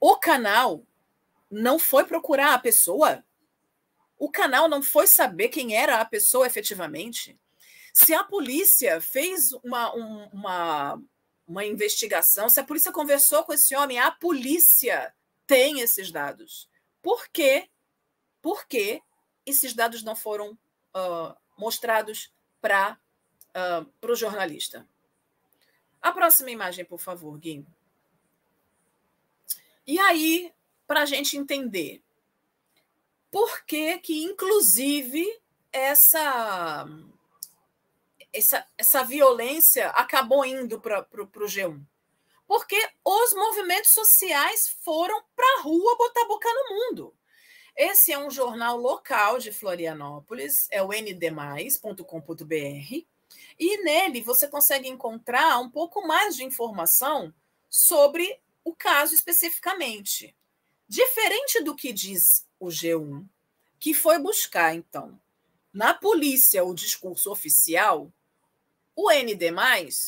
O 0.00 0.16
canal 0.16 0.82
não 1.50 1.78
foi 1.78 2.04
procurar 2.04 2.54
a 2.54 2.58
pessoa. 2.58 3.24
O 4.18 4.30
canal 4.30 4.68
não 4.68 4.82
foi 4.82 5.06
saber 5.06 5.48
quem 5.48 5.76
era 5.76 6.00
a 6.00 6.04
pessoa 6.04 6.46
efetivamente. 6.46 7.38
Se 7.92 8.14
a 8.14 8.24
polícia 8.24 9.00
fez 9.00 9.52
uma, 9.62 9.94
um, 9.94 10.28
uma, 10.32 11.02
uma 11.46 11.64
investigação, 11.64 12.48
se 12.48 12.58
a 12.58 12.64
polícia 12.64 12.90
conversou 12.90 13.44
com 13.44 13.52
esse 13.52 13.74
homem, 13.76 13.98
a 13.98 14.10
polícia 14.10 15.14
tem 15.46 15.80
esses 15.80 16.10
dados. 16.10 16.68
Por 17.02 17.28
quê? 17.28 17.68
Por 18.44 18.66
que 18.66 19.02
esses 19.46 19.72
dados 19.72 20.02
não 20.02 20.14
foram 20.14 20.50
uh, 20.52 21.34
mostrados 21.56 22.30
para 22.60 23.00
uh, 23.56 23.90
o 24.06 24.14
jornalista? 24.14 24.86
A 26.02 26.12
próxima 26.12 26.50
imagem, 26.50 26.84
por 26.84 27.00
favor, 27.00 27.38
Gui. 27.38 27.66
E 29.86 29.98
aí, 29.98 30.52
para 30.86 31.00
a 31.00 31.06
gente 31.06 31.38
entender 31.38 32.02
por 33.30 33.64
que, 33.64 33.96
que 34.00 34.24
inclusive, 34.24 35.26
essa, 35.72 36.86
essa, 38.30 38.66
essa 38.76 39.02
violência 39.04 39.88
acabou 39.88 40.44
indo 40.44 40.78
para 40.82 41.00
o 41.00 41.46
G1. 41.46 41.82
Porque 42.46 42.76
os 43.02 43.32
movimentos 43.32 43.94
sociais 43.94 44.68
foram 44.82 45.24
para 45.34 45.46
a 45.58 45.62
rua 45.62 45.96
botar 45.96 46.26
boca 46.26 46.48
no 46.52 46.76
mundo. 46.76 47.16
Esse 47.76 48.12
é 48.12 48.18
um 48.18 48.30
jornal 48.30 48.76
local 48.76 49.38
de 49.38 49.50
Florianópolis, 49.50 50.68
é 50.70 50.80
o 50.80 50.92
ndmais.com.br, 50.92 52.04
e 53.58 53.82
nele 53.82 54.20
você 54.22 54.46
consegue 54.46 54.88
encontrar 54.88 55.58
um 55.58 55.68
pouco 55.68 56.06
mais 56.06 56.36
de 56.36 56.44
informação 56.44 57.34
sobre 57.68 58.40
o 58.62 58.74
caso 58.74 59.12
especificamente. 59.12 60.36
Diferente 60.88 61.64
do 61.64 61.74
que 61.74 61.92
diz 61.92 62.46
o 62.60 62.68
G1, 62.68 63.26
que 63.80 63.92
foi 63.92 64.20
buscar, 64.20 64.72
então, 64.74 65.20
na 65.72 65.92
polícia 65.92 66.64
o 66.64 66.74
discurso 66.74 67.32
oficial, 67.32 68.12
o 68.94 69.10
ND, 69.10 69.50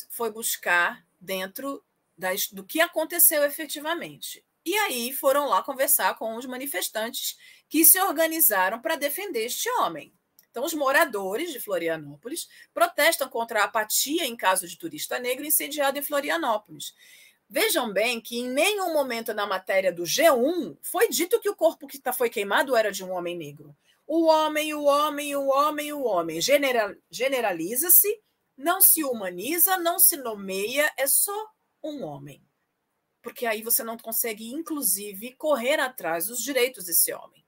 foi 0.09 0.31
buscar 0.31 1.05
dentro 1.21 1.83
das, 2.17 2.47
do 2.47 2.63
que 2.63 2.81
aconteceu 2.81 3.43
efetivamente. 3.43 4.45
E 4.65 4.75
aí 4.75 5.13
foram 5.13 5.47
lá 5.49 5.63
conversar 5.63 6.17
com 6.17 6.37
os 6.37 6.45
manifestantes 6.45 7.37
que 7.69 7.85
se 7.85 8.01
organizaram 8.01 8.81
para 8.81 8.97
defender 8.97 9.45
este 9.45 9.69
homem. 9.71 10.13
Então, 10.51 10.65
os 10.65 10.73
moradores 10.73 11.53
de 11.53 11.61
Florianópolis 11.61 12.49
protestam 12.73 13.29
contra 13.29 13.61
a 13.61 13.65
apatia 13.65 14.25
em 14.25 14.35
caso 14.35 14.67
de 14.67 14.79
turista 14.79 15.19
negro 15.19 15.45
incendiado 15.45 15.99
em 15.99 16.03
Florianópolis. 16.03 16.95
Vejam 17.49 17.93
bem 17.93 18.21
que 18.21 18.39
em 18.39 18.49
nenhum 18.49 18.93
momento 18.93 19.33
na 19.33 19.47
matéria 19.47 19.93
do 19.93 20.03
G1 20.03 20.77
foi 20.83 21.09
dito 21.09 21.39
que 21.41 21.49
o 21.49 21.55
corpo 21.55 21.87
que 21.87 21.99
tá, 21.99 22.13
foi 22.13 22.29
queimado 22.29 22.75
era 22.75 22.91
de 22.91 23.05
um 23.05 23.13
homem 23.13 23.37
negro. 23.37 23.77
O 24.07 24.25
homem, 24.27 24.75
o 24.75 24.85
homem, 24.85 25.37
o 25.37 25.47
homem, 25.47 25.93
o 25.93 26.03
homem. 26.03 26.41
General, 26.41 26.95
generaliza-se, 27.11 28.21
não 28.57 28.81
se 28.81 29.05
humaniza, 29.05 29.79
não 29.79 29.99
se 29.99 30.17
nomeia, 30.17 30.91
é 30.97 31.07
só 31.07 31.51
um 31.85 32.03
homem. 32.03 32.43
Porque 33.23 33.47
aí 33.47 33.63
você 33.63 33.85
não 33.85 33.99
consegue, 33.99 34.51
inclusive, 34.53 35.35
correr 35.37 35.79
atrás 35.81 36.27
dos 36.27 36.41
direitos 36.41 36.87
desse 36.87 37.13
homem. 37.13 37.46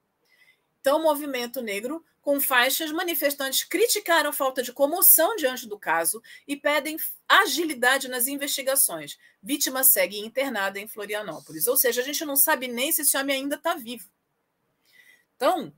Então, 0.89 1.01
o 1.01 1.03
movimento 1.03 1.61
negro, 1.61 2.03
com 2.19 2.41
faixas, 2.41 2.91
manifestantes 2.91 3.63
criticaram 3.63 4.33
falta 4.33 4.63
de 4.63 4.73
comoção 4.73 5.35
diante 5.35 5.67
do 5.67 5.77
caso 5.77 6.19
e 6.47 6.55
pedem 6.55 6.97
agilidade 7.27 8.07
nas 8.07 8.25
investigações. 8.25 9.15
Vítima 9.39 9.83
segue 9.83 10.17
internada 10.17 10.79
em 10.79 10.87
Florianópolis. 10.87 11.67
Ou 11.67 11.77
seja, 11.77 12.01
a 12.01 12.03
gente 12.03 12.25
não 12.25 12.35
sabe 12.35 12.67
nem 12.67 12.91
se 12.91 13.03
esse 13.03 13.15
homem 13.15 13.35
ainda 13.35 13.55
está 13.55 13.75
vivo. 13.75 14.09
Então, 15.35 15.71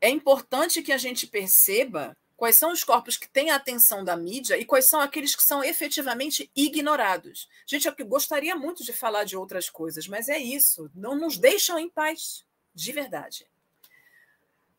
é 0.00 0.08
importante 0.08 0.80
que 0.80 0.92
a 0.92 0.96
gente 0.96 1.26
perceba 1.26 2.16
quais 2.34 2.56
são 2.56 2.72
os 2.72 2.82
corpos 2.82 3.18
que 3.18 3.28
têm 3.28 3.50
a 3.50 3.56
atenção 3.56 4.02
da 4.02 4.16
mídia 4.16 4.56
e 4.56 4.64
quais 4.64 4.88
são 4.88 4.98
aqueles 4.98 5.36
que 5.36 5.42
são 5.42 5.62
efetivamente 5.62 6.50
ignorados. 6.56 7.50
Gente, 7.66 7.86
eu 7.86 8.06
gostaria 8.06 8.56
muito 8.56 8.82
de 8.82 8.94
falar 8.94 9.24
de 9.24 9.36
outras 9.36 9.68
coisas, 9.68 10.08
mas 10.08 10.30
é 10.30 10.38
isso. 10.38 10.90
Não 10.94 11.14
nos 11.14 11.36
deixam 11.36 11.78
em 11.78 11.90
paz, 11.90 12.46
de 12.74 12.92
verdade. 12.92 13.46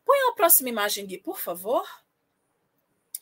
Põe 0.06 0.18
a 0.30 0.32
próxima 0.32 0.70
imagem, 0.70 1.04
Gui, 1.04 1.18
por 1.18 1.38
favor. 1.38 1.84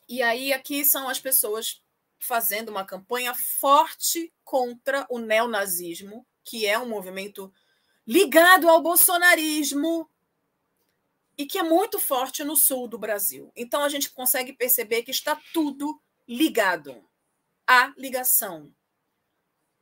E 0.07 0.23
aí, 0.23 0.53
aqui 0.53 0.85
são 0.85 1.09
as 1.09 1.18
pessoas 1.18 1.83
fazendo 2.18 2.68
uma 2.68 2.85
campanha 2.85 3.35
forte 3.35 4.31
contra 4.44 5.07
o 5.09 5.18
neonazismo, 5.18 6.27
que 6.44 6.66
é 6.66 6.79
um 6.79 6.87
movimento 6.87 7.53
ligado 8.07 8.68
ao 8.68 8.83
bolsonarismo 8.83 10.09
e 11.38 11.47
que 11.47 11.59
é 11.59 11.62
muito 11.62 11.99
forte 11.99 12.44
no 12.44 12.55
sul 12.55 12.87
do 12.87 12.99
Brasil. 12.99 13.51
Então, 13.57 13.83
a 13.83 13.88
gente 13.88 14.11
consegue 14.11 14.53
perceber 14.53 15.03
que 15.03 15.11
está 15.11 15.40
tudo 15.55 15.99
ligado. 16.29 17.03
Há 17.66 17.94
ligação. 17.97 18.70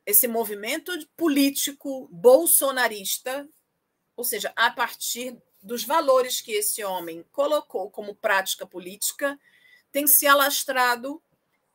esse 0.06 0.26
movimento 0.28 0.92
político 1.16 2.08
bolsonarista, 2.12 3.48
ou 4.16 4.24
seja, 4.24 4.52
a 4.56 4.70
partir 4.70 5.36
dos 5.62 5.84
valores 5.84 6.40
que 6.40 6.52
esse 6.52 6.82
homem 6.82 7.24
colocou 7.30 7.90
como 7.90 8.14
prática 8.14 8.66
política, 8.66 9.38
tem 9.92 10.06
se 10.06 10.26
alastrado 10.26 11.22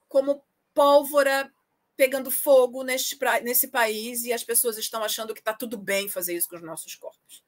como 0.10 0.44
pólvora 0.74 1.52
pegando 1.96 2.30
fogo 2.30 2.84
neste, 2.84 3.18
nesse 3.44 3.70
país 3.70 4.24
e 4.24 4.32
as 4.32 4.44
pessoas 4.44 4.78
estão 4.78 5.04
achando 5.04 5.34
que 5.34 5.40
está 5.40 5.54
tudo 5.54 5.78
bem 5.78 6.08
fazer 6.08 6.36
isso 6.36 6.48
com 6.48 6.56
os 6.56 6.62
nossos 6.62 6.96
corpos. 6.96 7.44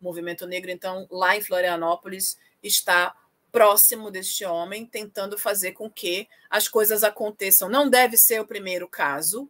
O 0.00 0.04
movimento 0.04 0.46
negro, 0.46 0.70
então, 0.70 1.06
lá 1.10 1.36
em 1.36 1.40
Florianópolis, 1.40 2.38
está 2.62 3.16
próximo 3.50 4.10
deste 4.10 4.44
homem, 4.44 4.84
tentando 4.84 5.38
fazer 5.38 5.72
com 5.72 5.88
que 5.88 6.28
as 6.50 6.68
coisas 6.68 7.04
aconteçam. 7.04 7.68
Não 7.68 7.88
deve 7.88 8.16
ser 8.16 8.40
o 8.40 8.46
primeiro 8.46 8.88
caso, 8.88 9.48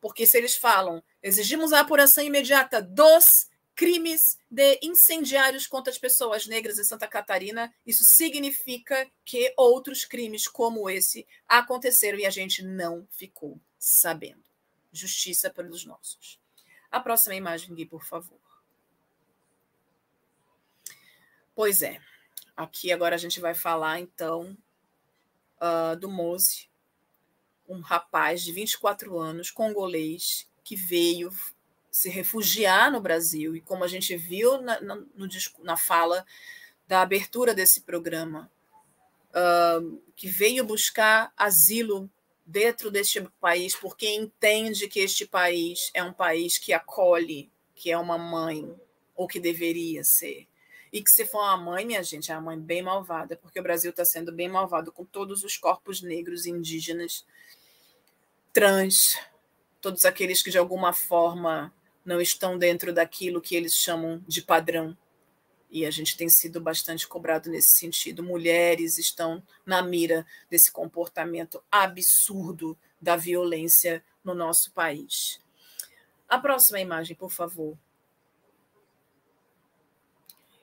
porque 0.00 0.24
se 0.24 0.38
eles 0.38 0.54
falam, 0.54 1.02
exigimos 1.22 1.72
a 1.72 1.80
apuração 1.80 2.22
imediata 2.22 2.80
dos 2.80 3.48
crimes 3.76 4.38
de 4.50 4.80
incendiários 4.82 5.66
contra 5.66 5.92
as 5.92 5.98
pessoas 5.98 6.46
negras 6.46 6.78
em 6.78 6.84
Santa 6.84 7.06
Catarina, 7.06 7.72
isso 7.84 8.02
significa 8.04 9.08
que 9.22 9.52
outros 9.54 10.04
crimes 10.04 10.48
como 10.48 10.88
esse 10.88 11.26
aconteceram 11.46 12.18
e 12.18 12.24
a 12.24 12.30
gente 12.30 12.62
não 12.62 13.06
ficou 13.10 13.60
sabendo. 13.78 14.42
Justiça 14.90 15.50
pelos 15.50 15.84
nossos. 15.84 16.40
A 16.90 16.98
próxima 16.98 17.34
imagem, 17.34 17.74
Gui, 17.74 17.84
por 17.84 18.02
favor. 18.02 18.40
Pois 21.54 21.82
é. 21.82 22.00
Aqui 22.56 22.90
agora 22.90 23.14
a 23.14 23.18
gente 23.18 23.38
vai 23.38 23.54
falar, 23.54 24.00
então, 24.00 24.56
uh, 25.60 25.94
do 25.96 26.08
Mose, 26.08 26.70
um 27.68 27.80
rapaz 27.80 28.42
de 28.42 28.52
24 28.52 29.18
anos, 29.18 29.50
congolês, 29.50 30.48
que 30.64 30.74
veio 30.74 31.30
se 31.96 32.10
refugiar 32.10 32.92
no 32.92 33.00
Brasil. 33.00 33.56
E 33.56 33.60
como 33.60 33.82
a 33.82 33.88
gente 33.88 34.14
viu 34.16 34.60
na, 34.60 34.80
na, 34.80 34.96
no, 34.96 35.28
na 35.62 35.76
fala 35.76 36.26
da 36.86 37.00
abertura 37.00 37.54
desse 37.54 37.80
programa, 37.80 38.50
uh, 39.30 40.02
que 40.14 40.28
veio 40.28 40.64
buscar 40.64 41.32
asilo 41.36 42.10
dentro 42.44 42.90
deste 42.90 43.22
país, 43.40 43.74
porque 43.74 44.08
entende 44.08 44.88
que 44.88 45.00
este 45.00 45.26
país 45.26 45.90
é 45.94 46.02
um 46.02 46.12
país 46.12 46.58
que 46.58 46.72
acolhe, 46.72 47.50
que 47.74 47.90
é 47.90 47.98
uma 47.98 48.18
mãe, 48.18 48.72
ou 49.14 49.26
que 49.26 49.40
deveria 49.40 50.04
ser. 50.04 50.46
E 50.92 51.02
que 51.02 51.10
se 51.10 51.24
for 51.24 51.38
uma 51.38 51.56
mãe, 51.56 51.84
minha 51.84 52.02
gente, 52.02 52.30
é 52.30 52.34
uma 52.34 52.42
mãe 52.42 52.60
bem 52.60 52.82
malvada, 52.82 53.36
porque 53.36 53.58
o 53.58 53.62
Brasil 53.62 53.90
está 53.90 54.04
sendo 54.04 54.30
bem 54.32 54.48
malvado 54.48 54.92
com 54.92 55.04
todos 55.04 55.42
os 55.42 55.56
corpos 55.56 56.02
negros, 56.02 56.46
indígenas, 56.46 57.26
trans, 58.52 59.18
todos 59.80 60.04
aqueles 60.04 60.42
que 60.42 60.50
de 60.50 60.58
alguma 60.58 60.92
forma 60.92 61.72
não 62.06 62.20
estão 62.20 62.56
dentro 62.56 62.94
daquilo 62.94 63.40
que 63.40 63.56
eles 63.56 63.74
chamam 63.74 64.22
de 64.28 64.40
padrão. 64.40 64.96
E 65.68 65.84
a 65.84 65.90
gente 65.90 66.16
tem 66.16 66.28
sido 66.28 66.60
bastante 66.60 67.06
cobrado 67.06 67.50
nesse 67.50 67.72
sentido. 67.72 68.22
Mulheres 68.22 68.96
estão 68.96 69.42
na 69.66 69.82
mira 69.82 70.24
desse 70.48 70.70
comportamento 70.70 71.60
absurdo 71.70 72.78
da 73.00 73.16
violência 73.16 74.04
no 74.22 74.32
nosso 74.32 74.70
país. 74.70 75.42
A 76.28 76.38
próxima 76.38 76.80
imagem, 76.80 77.16
por 77.16 77.30
favor. 77.30 77.76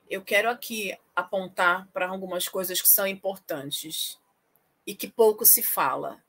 Eu 0.10 0.22
quero 0.22 0.50
aqui 0.50 0.98
apontar 1.14 1.88
para 1.92 2.08
algumas 2.08 2.48
coisas 2.48 2.82
que 2.82 2.88
são 2.88 3.06
importantes 3.06 4.18
e 4.88 4.96
que 4.96 5.10
pouco 5.10 5.46
se 5.46 5.62
fala. 5.62 6.24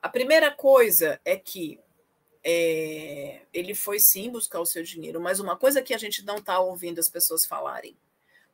A 0.00 0.08
primeira 0.08 0.52
coisa 0.52 1.20
é 1.24 1.36
que 1.36 1.80
é, 2.48 3.42
ele 3.52 3.74
foi 3.74 3.98
sim 3.98 4.30
buscar 4.30 4.60
o 4.60 4.66
seu 4.66 4.80
dinheiro, 4.84 5.20
mas 5.20 5.40
uma 5.40 5.56
coisa 5.56 5.82
que 5.82 5.92
a 5.92 5.98
gente 5.98 6.24
não 6.24 6.36
está 6.36 6.60
ouvindo 6.60 7.00
as 7.00 7.10
pessoas 7.10 7.44
falarem. 7.44 7.98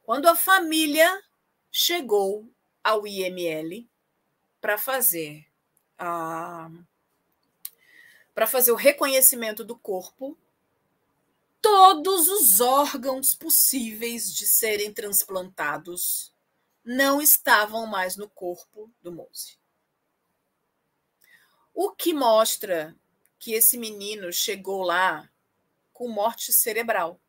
Quando 0.03 0.29
a 0.29 0.35
família 0.35 1.23
chegou 1.71 2.49
ao 2.83 3.07
IML 3.07 3.87
para 4.63 4.79
fazer 4.79 5.47
a 5.99 6.71
para 8.35 8.47
fazer 8.47 8.73
o 8.73 8.77
reconhecimento 8.77 9.63
do 9.63 9.77
corpo, 9.77 10.39
todos 11.61 12.29
os 12.29 12.63
órgãos 12.63 13.35
possíveis 13.35 14.35
de 14.35 14.47
serem 14.47 14.91
transplantados 14.91 16.33
não 16.83 17.21
estavam 17.21 17.87
mais 17.87 18.17
no 18.17 18.27
corpo 18.27 18.91
do 19.03 19.13
Mose. 19.13 19.59
O 21.75 21.91
que 21.91 22.15
mostra 22.15 22.97
que 23.43 23.55
esse 23.55 23.77
menino 23.77 24.33
chegou 24.33 24.85
lá 24.85 25.29
com 25.93 26.07
morte 26.07 26.53
cerebral, 26.53 27.21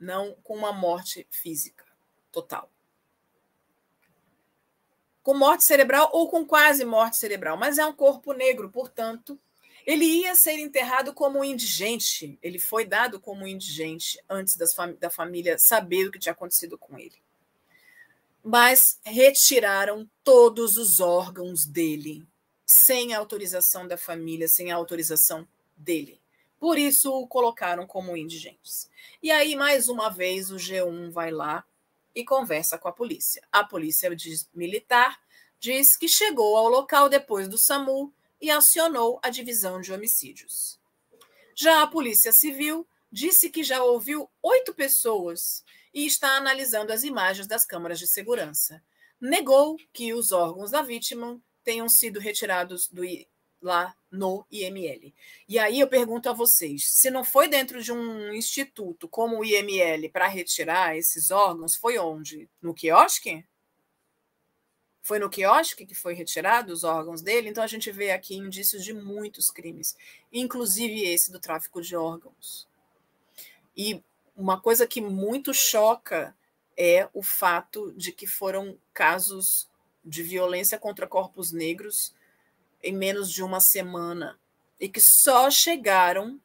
não 0.00 0.34
com 0.42 0.56
uma 0.56 0.72
morte 0.72 1.24
física 1.30 1.84
total. 2.32 2.68
Com 5.22 5.32
morte 5.32 5.62
cerebral 5.62 6.10
ou 6.12 6.28
com 6.28 6.44
quase 6.44 6.84
morte 6.84 7.18
cerebral, 7.18 7.56
mas 7.56 7.78
é 7.78 7.86
um 7.86 7.92
corpo 7.92 8.32
negro, 8.32 8.68
portanto, 8.68 9.38
ele 9.86 10.04
ia 10.04 10.34
ser 10.34 10.58
enterrado 10.58 11.14
como 11.14 11.44
indigente. 11.44 12.36
Ele 12.42 12.58
foi 12.58 12.84
dado 12.84 13.20
como 13.20 13.46
indigente 13.46 14.20
antes 14.28 14.56
fam 14.74 14.94
da 14.94 15.08
família 15.08 15.56
saber 15.56 16.08
o 16.08 16.10
que 16.10 16.18
tinha 16.18 16.32
acontecido 16.32 16.76
com 16.76 16.98
ele. 16.98 17.22
Mas 18.42 18.98
retiraram 19.04 20.10
todos 20.24 20.76
os 20.76 20.98
órgãos 20.98 21.64
dele, 21.64 22.26
sem 22.66 23.14
autorização 23.14 23.86
da 23.86 23.96
família, 23.96 24.48
sem 24.48 24.72
autorização 24.72 25.46
dele. 25.80 26.20
Por 26.58 26.78
isso 26.78 27.10
o 27.10 27.26
colocaram 27.26 27.86
como 27.86 28.16
indigentes. 28.16 28.90
E 29.22 29.30
aí, 29.30 29.56
mais 29.56 29.88
uma 29.88 30.10
vez, 30.10 30.50
o 30.50 30.56
G1 30.56 31.10
vai 31.10 31.30
lá 31.30 31.64
e 32.14 32.24
conversa 32.24 32.78
com 32.78 32.88
a 32.88 32.92
polícia. 32.92 33.42
A 33.50 33.64
polícia 33.64 34.14
diz, 34.14 34.48
militar 34.54 35.18
diz 35.58 35.96
que 35.96 36.08
chegou 36.08 36.56
ao 36.56 36.68
local 36.68 37.08
depois 37.08 37.48
do 37.48 37.58
SAMU 37.58 38.12
e 38.40 38.50
acionou 38.50 39.18
a 39.22 39.30
divisão 39.30 39.80
de 39.80 39.92
homicídios. 39.92 40.78
Já 41.54 41.82
a 41.82 41.86
Polícia 41.86 42.32
Civil 42.32 42.86
disse 43.12 43.50
que 43.50 43.62
já 43.62 43.82
ouviu 43.82 44.30
oito 44.42 44.72
pessoas 44.72 45.62
e 45.92 46.06
está 46.06 46.36
analisando 46.36 46.92
as 46.92 47.04
imagens 47.04 47.46
das 47.46 47.66
câmaras 47.66 47.98
de 47.98 48.06
segurança. 48.06 48.82
Negou 49.20 49.76
que 49.92 50.14
os 50.14 50.32
órgãos 50.32 50.70
da 50.70 50.80
vítima 50.80 51.38
tenham 51.62 51.88
sido 51.88 52.18
retirados 52.18 52.88
do, 52.88 53.02
lá 53.60 53.94
no 54.10 54.44
IML. 54.50 55.14
E 55.48 55.58
aí 55.58 55.80
eu 55.80 55.88
pergunto 55.88 56.28
a 56.28 56.32
vocês: 56.32 56.88
se 56.88 57.10
não 57.10 57.24
foi 57.24 57.48
dentro 57.48 57.82
de 57.82 57.92
um 57.92 58.32
instituto 58.32 59.08
como 59.08 59.38
o 59.38 59.44
IML 59.44 60.08
para 60.10 60.26
retirar 60.26 60.96
esses 60.96 61.30
órgãos, 61.30 61.76
foi 61.76 61.98
onde? 61.98 62.48
No 62.60 62.74
quiosque? 62.74 63.44
Foi 65.02 65.18
no 65.18 65.30
quiosque 65.30 65.86
que 65.86 65.94
foi 65.94 66.14
retirado 66.14 66.72
os 66.72 66.84
órgãos 66.84 67.22
dele? 67.22 67.48
Então 67.48 67.64
a 67.64 67.66
gente 67.66 67.90
vê 67.90 68.10
aqui 68.10 68.36
indícios 68.36 68.84
de 68.84 68.92
muitos 68.92 69.50
crimes, 69.50 69.96
inclusive 70.32 71.02
esse 71.02 71.32
do 71.32 71.40
tráfico 71.40 71.80
de 71.80 71.96
órgãos. 71.96 72.68
E 73.76 74.02
uma 74.36 74.60
coisa 74.60 74.86
que 74.86 75.00
muito 75.00 75.52
choca 75.52 76.36
é 76.76 77.08
o 77.12 77.22
fato 77.22 77.92
de 77.92 78.12
que 78.12 78.26
foram 78.26 78.78
casos 78.92 79.68
de 80.04 80.22
violência 80.22 80.78
contra 80.78 81.06
corpos 81.06 81.52
negros 81.52 82.14
em 82.82 82.92
menos 82.92 83.30
de 83.30 83.42
uma 83.42 83.60
semana 83.60 84.38
e 84.78 84.88
que 84.88 85.00
só 85.00 85.50
chegaram, 85.50 86.40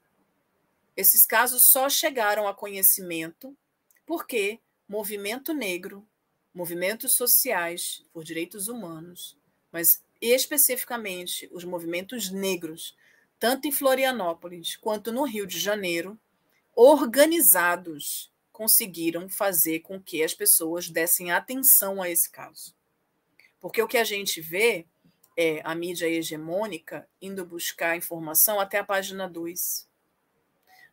esses 0.95 1.25
casos 1.25 1.67
só 1.69 1.89
chegaram 1.89 2.47
a 2.47 2.53
conhecimento 2.53 3.55
porque 4.05 4.59
movimento 4.87 5.53
negro, 5.53 6.07
movimentos 6.53 7.15
sociais 7.15 8.03
por 8.13 8.23
direitos 8.23 8.67
humanos, 8.67 9.37
mas 9.71 10.03
especificamente 10.21 11.49
os 11.51 11.63
movimentos 11.63 12.29
negros, 12.29 12.95
tanto 13.39 13.67
em 13.67 13.71
Florianópolis 13.71 14.75
quanto 14.75 15.11
no 15.11 15.23
Rio 15.23 15.47
de 15.47 15.59
Janeiro, 15.59 16.17
organizados, 16.75 18.31
conseguiram 18.51 19.27
fazer 19.27 19.79
com 19.79 20.01
que 20.01 20.23
as 20.23 20.33
pessoas 20.33 20.89
dessem 20.89 21.31
atenção 21.31 22.01
a 22.01 22.09
esse 22.09 22.29
caso. 22.29 22.73
Porque 23.59 23.81
o 23.81 23.87
que 23.87 23.97
a 23.97 24.03
gente 24.03 24.39
vê 24.39 24.85
é 25.35 25.61
a 25.63 25.75
mídia 25.75 26.07
hegemônica 26.07 27.07
indo 27.21 27.45
buscar 27.45 27.97
informação 27.97 28.59
até 28.59 28.79
a 28.79 28.83
página 28.83 29.27
2. 29.27 29.87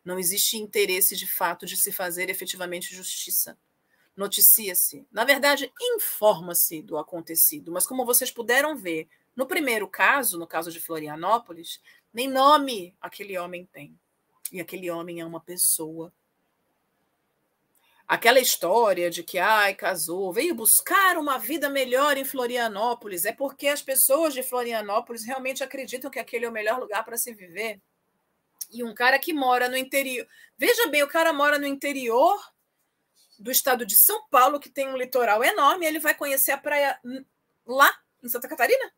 Não 0.05 0.19
existe 0.19 0.57
interesse 0.57 1.17
de 1.17 1.27
fato 1.27 1.65
de 1.65 1.77
se 1.77 1.93
fazer 1.93 2.29
efetivamente 2.29 2.95
justiça. 2.95 3.57
Noticia-se. 4.17 5.07
Na 5.11 5.25
verdade, 5.25 5.73
informa-se 5.81 6.83
do 6.83 6.99
acontecido, 6.99 7.73
mas 7.73 7.87
como 7.87 8.05
vocês 8.05 8.31
puderam 8.31 8.77
ver, 8.77 9.09
no 9.35 9.47
primeiro 9.47 9.89
caso, 9.89 10.39
no 10.39 10.47
caso 10.47 10.71
de 10.71 10.81
Florianópolis, 10.81 11.81
nem 12.13 12.29
nome 12.29 12.95
aquele 13.01 13.39
homem 13.39 13.65
tem. 13.65 13.99
E 14.51 14.61
aquele 14.61 14.91
homem 14.91 15.21
é 15.21 15.25
uma 15.25 15.41
pessoa 15.41 16.13
aquela 18.13 18.39
história 18.39 19.11
de 19.11 19.23
que 19.23 19.39
ai, 19.39 19.75
casou, 19.75 20.31
veio 20.35 20.55
buscar 20.55 21.17
uma 21.17 21.39
vida 21.39 21.71
melhor 21.71 22.19
em 22.19 22.27
Florianópolis, 22.27 23.25
é 23.25 23.33
porque 23.33 23.69
as 23.69 23.81
pessoas 23.81 24.35
de 24.35 24.43
Florianópolis 24.43 25.25
realmente 25.25 25.65
acreditam 25.65 26.11
que 26.11 26.19
aquele 26.19 26.45
é 26.45 26.49
o 26.49 26.53
melhor 26.53 26.79
lugar 26.79 27.03
para 27.07 27.17
se 27.17 27.33
viver. 27.33 27.81
E 28.71 28.85
um 28.85 28.93
cara 28.93 29.19
que 29.19 29.33
mora 29.33 29.67
no 29.67 29.79
interior. 29.79 30.27
Veja 30.59 30.89
bem, 30.89 31.03
o 31.03 31.09
cara 31.09 31.33
mora 31.33 31.59
no 31.59 31.67
interior 31.67 32.39
do 33.39 33.51
estado 33.51 33.87
de 33.87 33.97
São 33.97 34.29
Paulo, 34.29 34.61
que 34.61 34.69
tem 34.69 34.87
um 34.87 34.97
litoral 34.99 35.43
enorme, 35.43 35.87
ele 35.87 35.99
vai 35.99 36.15
conhecer 36.15 36.53
a 36.53 36.59
praia 36.59 37.01
lá 37.67 37.91
em 38.23 38.29
Santa 38.29 38.47
Catarina? 38.47 38.93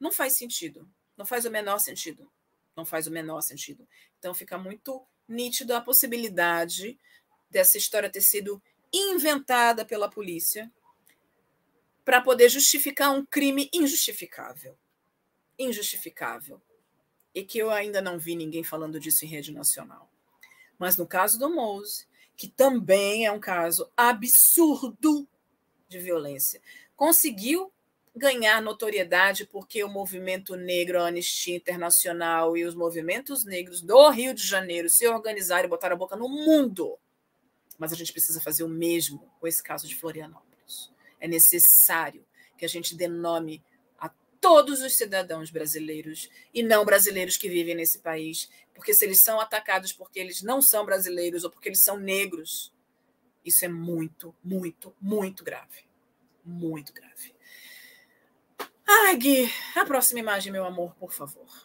Não 0.00 0.10
faz 0.10 0.32
sentido. 0.32 0.90
Não 1.16 1.24
faz 1.24 1.44
o 1.44 1.50
menor 1.52 1.78
sentido. 1.78 2.28
Não 2.76 2.84
faz 2.84 3.06
o 3.06 3.12
menor 3.12 3.42
sentido. 3.42 3.86
Então 4.18 4.34
fica 4.34 4.58
muito 4.58 5.06
nítido 5.28 5.72
a 5.72 5.80
possibilidade 5.80 6.98
dessa 7.54 7.78
história 7.78 8.10
ter 8.10 8.20
sido 8.20 8.60
inventada 8.92 9.84
pela 9.84 10.10
polícia 10.10 10.70
para 12.04 12.20
poder 12.20 12.48
justificar 12.48 13.12
um 13.12 13.24
crime 13.24 13.70
injustificável. 13.72 14.76
Injustificável. 15.56 16.60
E 17.32 17.44
que 17.44 17.58
eu 17.58 17.70
ainda 17.70 18.02
não 18.02 18.18
vi 18.18 18.34
ninguém 18.34 18.64
falando 18.64 18.98
disso 18.98 19.24
em 19.24 19.28
rede 19.28 19.52
nacional. 19.52 20.10
Mas 20.76 20.96
no 20.96 21.06
caso 21.06 21.38
do 21.38 21.48
Mose, 21.48 22.06
que 22.36 22.48
também 22.48 23.24
é 23.24 23.30
um 23.30 23.40
caso 23.40 23.88
absurdo 23.96 25.28
de 25.88 25.98
violência, 26.00 26.60
conseguiu 26.96 27.72
ganhar 28.16 28.60
notoriedade 28.60 29.46
porque 29.46 29.82
o 29.84 29.88
movimento 29.88 30.56
negro, 30.56 31.00
a 31.00 31.06
Anistia 31.06 31.56
Internacional 31.56 32.56
e 32.56 32.64
os 32.64 32.74
movimentos 32.74 33.44
negros 33.44 33.80
do 33.80 34.10
Rio 34.10 34.34
de 34.34 34.44
Janeiro 34.44 34.88
se 34.88 35.06
organizaram 35.06 35.66
e 35.66 35.68
botaram 35.68 35.94
a 35.94 35.98
boca 35.98 36.16
no 36.16 36.28
mundo. 36.28 36.98
Mas 37.78 37.92
a 37.92 37.96
gente 37.96 38.12
precisa 38.12 38.40
fazer 38.40 38.62
o 38.62 38.68
mesmo 38.68 39.30
com 39.40 39.46
esse 39.46 39.62
caso 39.62 39.86
de 39.86 39.96
Florianópolis. 39.96 40.92
É 41.20 41.26
necessário 41.26 42.24
que 42.56 42.64
a 42.64 42.68
gente 42.68 42.96
dê 42.96 43.08
nome 43.08 43.62
a 43.98 44.10
todos 44.40 44.80
os 44.80 44.96
cidadãos 44.96 45.50
brasileiros 45.50 46.28
e 46.52 46.62
não 46.62 46.84
brasileiros 46.84 47.36
que 47.36 47.48
vivem 47.48 47.74
nesse 47.74 47.98
país, 47.98 48.48
porque 48.74 48.94
se 48.94 49.04
eles 49.04 49.20
são 49.20 49.40
atacados 49.40 49.92
porque 49.92 50.18
eles 50.18 50.42
não 50.42 50.60
são 50.62 50.84
brasileiros 50.84 51.44
ou 51.44 51.50
porque 51.50 51.68
eles 51.68 51.82
são 51.82 51.98
negros, 51.98 52.72
isso 53.44 53.64
é 53.64 53.68
muito, 53.68 54.34
muito, 54.42 54.94
muito 55.00 55.44
grave. 55.44 55.84
Muito 56.44 56.92
grave. 56.92 57.34
Ai, 58.86 59.16
Gui, 59.16 59.50
a 59.74 59.84
próxima 59.84 60.20
imagem, 60.20 60.52
meu 60.52 60.64
amor, 60.64 60.94
por 60.94 61.12
favor. 61.12 61.63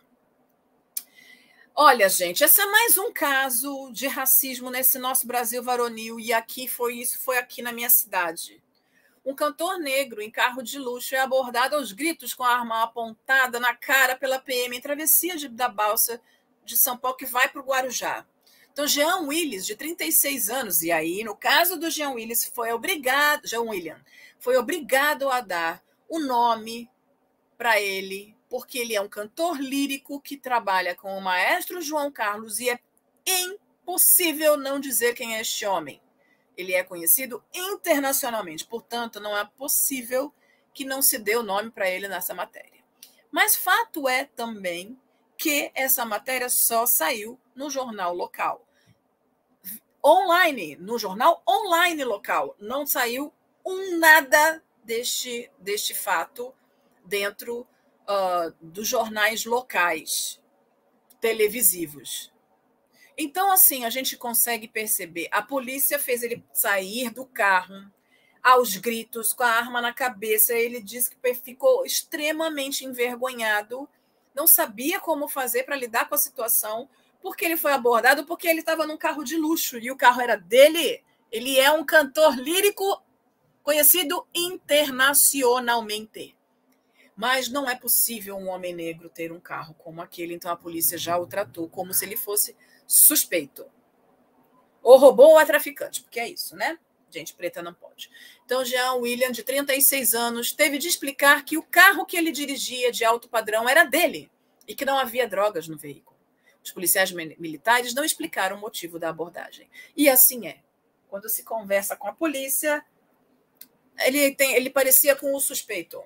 Olha, 1.82 2.10
gente, 2.10 2.44
esse 2.44 2.60
é 2.60 2.66
mais 2.66 2.98
um 2.98 3.10
caso 3.10 3.90
de 3.94 4.06
racismo 4.06 4.70
nesse 4.70 5.00
nosso 5.00 5.26
Brasil 5.26 5.64
varonil 5.64 6.20
e 6.20 6.34
aqui 6.34 6.68
foi 6.68 6.96
isso, 6.96 7.18
foi 7.20 7.38
aqui 7.38 7.62
na 7.62 7.72
minha 7.72 7.90
cidade. 7.90 8.62
Um 9.26 9.34
cantor 9.34 9.80
negro 9.80 10.22
em 10.22 10.30
carro 10.30 10.62
de 10.62 10.78
luxo 10.78 11.16
é 11.16 11.20
abordado 11.20 11.78
aos 11.78 11.94
gritos 11.94 12.34
com 12.34 12.44
a 12.44 12.54
arma 12.54 12.84
apontada 12.84 13.62
na 13.62 13.74
cara 13.74 14.18
pela 14.18 14.40
PM 14.40 14.76
em 14.76 14.82
travessia 14.82 15.38
de, 15.38 15.48
da 15.48 15.70
balsa 15.70 16.22
de 16.66 16.78
São 16.78 16.98
Paulo 16.98 17.16
que 17.16 17.26
vai 17.26 17.48
para 17.48 17.62
o 17.62 17.66
Guarujá. 17.66 18.26
Então, 18.74 18.86
Jean 18.86 19.22
Willis, 19.22 19.66
de 19.66 19.74
36 19.74 20.50
anos, 20.50 20.84
e 20.84 20.92
aí, 20.92 21.24
no 21.24 21.34
caso 21.34 21.80
do 21.80 21.90
Jean 21.90 22.10
Willis, 22.10 22.44
foi 22.54 22.74
obrigado, 22.74 23.48
Jean 23.48 23.62
William, 23.62 24.04
foi 24.38 24.58
obrigado 24.58 25.30
a 25.30 25.40
dar 25.40 25.82
o 26.10 26.20
nome 26.20 26.92
para 27.58 27.80
ele, 27.80 28.36
porque 28.50 28.80
ele 28.80 28.96
é 28.96 29.02
um 29.02 29.08
cantor 29.08 29.62
lírico 29.62 30.20
que 30.20 30.36
trabalha 30.36 30.96
com 30.96 31.16
o 31.16 31.22
maestro 31.22 31.82
João 31.82 32.12
Carlos 32.12 32.60
e 32.60 32.70
é 32.70 32.80
impossível 33.28 34.58
não 34.58 34.80
dizer 34.80 35.14
quem 35.14 35.36
é 35.36 35.42
este 35.42 35.66
homem. 35.66 36.02
Ele 36.58 36.74
é 36.74 36.84
conhecido 36.84 37.44
internacionalmente, 37.54 38.66
portanto, 38.66 39.20
não 39.20 39.38
é 39.38 39.46
possível 39.46 40.34
que 40.74 40.84
não 40.84 41.02
se 41.02 41.18
dê 41.18 41.36
o 41.36 41.44
nome 41.44 41.72
para 41.72 41.90
ele 41.90 42.08
nessa 42.08 42.34
matéria. 42.34 42.84
Mas 43.32 43.56
fato 43.56 44.10
é 44.10 44.26
também 44.26 45.00
que 45.38 45.72
essa 45.74 46.04
matéria 46.04 46.50
só 46.50 46.86
saiu 46.86 47.40
no 47.56 47.70
jornal 47.70 48.14
local. 48.14 48.66
Online, 50.04 50.76
no 50.78 50.98
jornal 50.98 51.44
online 51.48 52.04
local, 52.04 52.56
não 52.60 52.86
saiu 52.86 53.34
um 53.66 54.00
nada 54.00 54.64
deste, 54.84 55.52
deste 55.60 55.94
fato 55.94 56.54
dentro 57.06 57.68
uh, 58.10 58.54
dos 58.60 58.88
jornais 58.88 59.46
locais 59.46 60.42
televisivos. 61.22 62.34
Então, 63.18 63.52
assim, 63.52 63.86
a 63.86 63.90
gente 63.90 64.18
consegue 64.18 64.68
perceber. 64.68 65.30
A 65.32 65.42
polícia 65.42 65.98
fez 66.00 66.24
ele 66.24 66.44
sair 66.54 67.12
do 67.12 67.26
carro 67.26 67.90
aos 68.42 68.78
gritos, 68.78 69.34
com 69.34 69.44
a 69.44 69.52
arma 69.52 69.82
na 69.82 69.94
cabeça. 69.94 70.54
Ele 70.54 70.82
disse 70.82 71.12
que 71.12 71.34
ficou 71.36 71.86
extremamente 71.86 72.86
envergonhado, 72.86 73.88
não 74.34 74.48
sabia 74.48 74.98
como 75.00 75.28
fazer 75.28 75.64
para 75.64 75.76
lidar 75.76 76.08
com 76.08 76.16
a 76.16 76.18
situação, 76.18 76.88
porque 77.22 77.44
ele 77.44 77.58
foi 77.58 77.74
abordado 77.74 78.26
porque 78.26 78.48
ele 78.48 78.62
estava 78.62 78.88
num 78.88 78.96
carro 78.96 79.26
de 79.26 79.36
luxo 79.36 79.78
e 79.78 79.92
o 79.92 79.98
carro 79.98 80.22
era 80.22 80.38
dele. 80.38 81.04
Ele 81.30 81.60
é 81.60 81.70
um 81.70 81.84
cantor 81.84 82.38
lírico 82.38 83.04
conhecido 83.62 84.26
internacionalmente. 84.34 86.39
Mas 87.20 87.50
não 87.50 87.70
é 87.70 87.76
possível 87.76 88.38
um 88.38 88.48
homem 88.48 88.74
negro 88.74 89.10
ter 89.10 89.30
um 89.30 89.42
carro 89.42 89.74
como 89.74 90.02
aquele, 90.02 90.34
então 90.34 90.50
a 90.50 90.56
polícia 90.56 90.98
já 90.98 91.18
o 91.18 91.28
tratou 91.28 91.68
como 91.68 91.94
se 91.94 92.06
ele 92.06 92.16
fosse 92.16 92.56
suspeito. 92.88 93.70
Ou 94.82 94.98
roubou 94.98 95.32
ou 95.32 95.40
é 95.42 95.44
traficante, 95.44 96.02
porque 96.02 96.18
é 96.18 96.30
isso, 96.30 96.56
né? 96.56 96.80
Gente 97.12 97.34
preta 97.34 97.62
não 97.62 97.74
pode. 97.74 98.10
Então, 98.46 98.64
Jean 98.64 98.94
William, 98.94 99.34
de 99.34 99.44
36 99.44 100.14
anos, 100.14 100.54
teve 100.54 100.78
de 100.78 100.88
explicar 100.88 101.44
que 101.44 101.58
o 101.58 101.62
carro 101.62 102.06
que 102.06 102.16
ele 102.16 102.32
dirigia 102.32 102.90
de 102.90 103.04
alto 103.04 103.28
padrão 103.28 103.68
era 103.68 103.84
dele 103.84 104.32
e 104.66 104.74
que 104.74 104.86
não 104.86 104.98
havia 104.98 105.28
drogas 105.28 105.68
no 105.68 105.78
veículo. 105.78 106.18
Os 106.64 106.72
policiais 106.72 107.12
militares 107.12 107.94
não 107.94 108.06
explicaram 108.06 108.56
o 108.56 108.62
motivo 108.62 108.98
da 108.98 109.10
abordagem. 109.10 109.70
E 109.94 110.08
assim 110.08 110.48
é. 110.48 110.62
Quando 111.10 111.28
se 111.28 111.44
conversa 111.44 111.98
com 111.98 112.08
a 112.08 112.14
polícia, 112.14 112.82
ele, 114.06 114.34
tem, 114.36 114.56
ele 114.56 114.70
parecia 114.70 115.18
com 115.18 115.36
o 115.36 115.42
suspeito. 115.42 116.02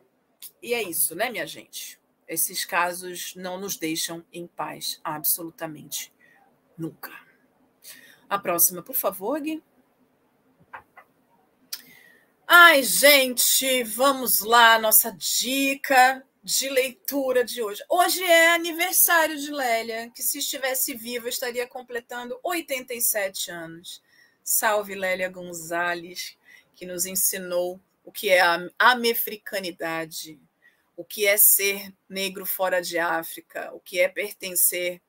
E 0.61 0.73
é 0.73 0.81
isso, 0.81 1.15
né, 1.15 1.29
minha 1.29 1.45
gente? 1.45 1.99
Esses 2.27 2.65
casos 2.65 3.35
não 3.35 3.59
nos 3.59 3.77
deixam 3.77 4.25
em 4.31 4.47
paz, 4.47 4.99
absolutamente 5.03 6.13
nunca. 6.77 7.11
A 8.29 8.39
próxima, 8.39 8.81
por 8.81 8.95
favor, 8.95 9.39
Gui. 9.39 9.63
Ai, 12.47 12.83
gente, 12.83 13.83
vamos 13.83 14.41
lá, 14.41 14.77
nossa 14.79 15.11
dica 15.11 16.23
de 16.43 16.69
leitura 16.69 17.43
de 17.43 17.61
hoje. 17.61 17.81
Hoje 17.89 18.21
é 18.21 18.53
aniversário 18.53 19.37
de 19.39 19.49
Lélia, 19.49 20.11
que 20.13 20.21
se 20.21 20.39
estivesse 20.39 20.93
viva 20.93 21.29
estaria 21.29 21.65
completando 21.65 22.37
87 22.43 23.49
anos. 23.49 24.03
Salve 24.43 24.93
Lélia 24.93 25.29
Gonzalez, 25.29 26.37
que 26.75 26.85
nos 26.85 27.05
ensinou 27.05 27.79
o 28.03 28.11
que 28.11 28.29
é 28.29 28.41
a 28.41 28.69
amefricanidade, 28.77 30.39
o 30.95 31.03
que 31.03 31.25
é 31.25 31.37
ser 31.37 31.93
negro 32.07 32.45
fora 32.45 32.81
de 32.81 32.99
África, 32.99 33.71
o 33.73 33.79
que 33.79 33.99
é 33.99 34.07
pertencer 34.07 35.01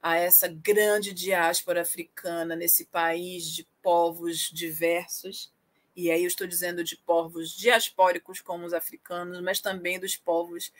a 0.00 0.16
essa 0.16 0.48
grande 0.48 1.12
diáspora 1.12 1.82
africana 1.82 2.54
nesse 2.54 2.86
país 2.86 3.44
de 3.44 3.66
povos 3.82 4.50
diversos. 4.52 5.52
E 5.94 6.10
aí 6.10 6.22
eu 6.22 6.28
estou 6.28 6.46
dizendo 6.46 6.84
de 6.84 6.96
povos 6.96 7.56
diaspóricos 7.56 8.40
como 8.40 8.64
os 8.64 8.72
africanos, 8.72 9.40
mas 9.40 9.60
também 9.60 9.98
dos 9.98 10.16
povos 10.16 10.72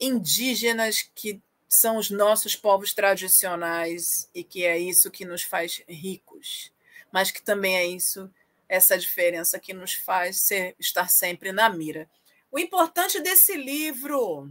indígenas 0.00 1.02
que 1.14 1.42
são 1.68 1.98
os 1.98 2.10
nossos 2.10 2.56
povos 2.56 2.94
tradicionais 2.94 4.30
e 4.34 4.42
que 4.42 4.64
é 4.64 4.78
isso 4.78 5.10
que 5.10 5.26
nos 5.26 5.42
faz 5.42 5.82
ricos, 5.86 6.72
mas 7.12 7.30
que 7.30 7.42
também 7.42 7.76
é 7.76 7.86
isso 7.86 8.30
essa 8.68 8.98
diferença 8.98 9.58
que 9.58 9.72
nos 9.72 9.94
faz 9.94 10.42
ser, 10.42 10.76
estar 10.78 11.08
sempre 11.08 11.52
na 11.52 11.68
mira. 11.68 12.08
O 12.50 12.58
importante 12.58 13.20
desse 13.20 13.56
livro, 13.56 14.50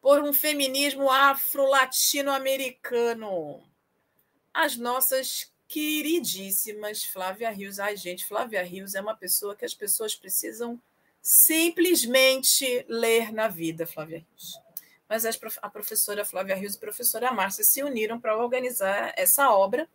por 0.00 0.22
um 0.22 0.32
feminismo 0.32 1.10
afro-latino-americano, 1.10 3.62
as 4.54 4.76
nossas 4.76 5.52
queridíssimas 5.66 7.04
Flávia 7.04 7.50
Rios. 7.50 7.78
Ai, 7.78 7.96
gente, 7.96 8.24
Flávia 8.24 8.62
Rios 8.62 8.94
é 8.94 9.00
uma 9.00 9.14
pessoa 9.14 9.54
que 9.54 9.64
as 9.64 9.74
pessoas 9.74 10.14
precisam 10.14 10.80
simplesmente 11.20 12.86
ler 12.88 13.32
na 13.32 13.48
vida, 13.48 13.86
Flávia 13.86 14.18
Rios. 14.18 14.58
Mas 15.08 15.26
a 15.26 15.70
professora 15.70 16.24
Flávia 16.24 16.54
Rios 16.54 16.74
e 16.74 16.76
a 16.76 16.80
professora 16.80 17.32
Márcia 17.32 17.64
se 17.64 17.82
uniram 17.82 18.20
para 18.20 18.36
organizar 18.36 19.12
essa 19.16 19.50
obra 19.50 19.88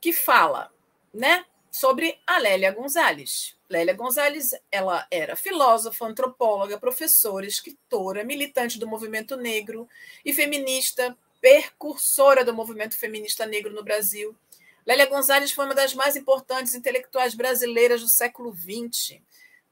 que 0.00 0.12
fala, 0.12 0.72
né, 1.12 1.44
sobre 1.70 2.18
a 2.26 2.38
Lélia 2.38 2.72
Gonzalez. 2.72 3.56
Lélia 3.68 3.94
Gonzalez, 3.94 4.54
ela 4.70 5.06
era 5.10 5.36
filósofa, 5.36 6.06
antropóloga, 6.06 6.78
professora, 6.78 7.46
escritora, 7.46 8.24
militante 8.24 8.78
do 8.78 8.88
movimento 8.88 9.36
negro 9.36 9.88
e 10.24 10.32
feminista, 10.32 11.16
percursora 11.40 12.44
do 12.44 12.52
movimento 12.52 12.96
feminista 12.96 13.46
negro 13.46 13.72
no 13.72 13.84
Brasil. 13.84 14.36
Lélia 14.84 15.06
Gonzalez 15.06 15.52
foi 15.52 15.66
uma 15.66 15.74
das 15.74 15.94
mais 15.94 16.16
importantes 16.16 16.74
intelectuais 16.74 17.34
brasileiras 17.34 18.00
do 18.00 18.08
século 18.08 18.52
XX. 18.52 19.20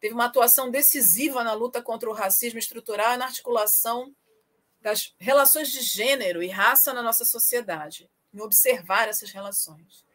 Teve 0.00 0.14
uma 0.14 0.26
atuação 0.26 0.70
decisiva 0.70 1.42
na 1.42 1.52
luta 1.52 1.82
contra 1.82 2.08
o 2.08 2.12
racismo 2.12 2.58
estrutural 2.58 3.14
e 3.14 3.16
na 3.16 3.24
articulação 3.24 4.14
das 4.80 5.12
relações 5.18 5.70
de 5.70 5.80
gênero 5.80 6.40
e 6.40 6.48
raça 6.48 6.94
na 6.94 7.02
nossa 7.02 7.24
sociedade, 7.24 8.08
em 8.32 8.40
observar 8.40 9.08
essas 9.08 9.32
relações. 9.32 10.06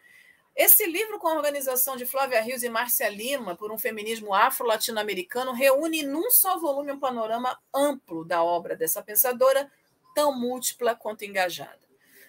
Esse 0.55 0.85
livro, 0.85 1.17
com 1.17 1.27
a 1.27 1.35
organização 1.35 1.97
de 1.97 2.05
Flávia 2.05 2.39
Rios 2.41 2.61
e 2.61 2.69
Márcia 2.69 3.09
Lima, 3.09 3.55
por 3.55 3.71
um 3.71 3.77
feminismo 3.77 4.35
afro-latino-americano, 4.35 5.51
reúne 5.51 6.03
num 6.03 6.29
só 6.29 6.59
volume 6.59 6.91
um 6.91 6.99
panorama 6.99 7.59
amplo 7.73 8.23
da 8.23 8.43
obra 8.43 8.75
dessa 8.75 9.01
pensadora, 9.01 9.71
tão 10.13 10.37
múltipla 10.37 10.95
quanto 10.95 11.25
engajada. 11.25 11.79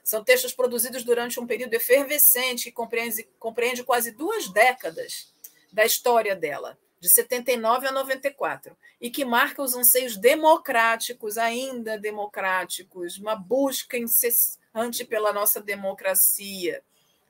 São 0.02 0.24
textos 0.24 0.54
produzidos 0.54 1.04
durante 1.04 1.38
um 1.38 1.46
período 1.46 1.74
efervescente 1.74 2.64
que 2.64 2.72
compreende, 2.72 3.28
compreende 3.38 3.84
quase 3.84 4.10
duas 4.10 4.48
décadas 4.48 5.30
da 5.70 5.84
história 5.84 6.34
dela, 6.34 6.78
de 7.00 7.10
79 7.10 7.88
a 7.88 7.92
94, 7.92 8.74
e 8.98 9.10
que 9.10 9.24
marca 9.24 9.62
os 9.62 9.74
anseios 9.74 10.16
democráticos, 10.16 11.36
ainda 11.36 11.98
democráticos, 11.98 13.18
uma 13.18 13.36
busca 13.36 13.98
incessante 13.98 15.04
pela 15.04 15.30
nossa 15.30 15.60
democracia, 15.60 16.82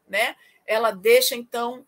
né? 0.08 0.36
Ela 0.66 0.90
deixa, 0.90 1.34
então, 1.34 1.86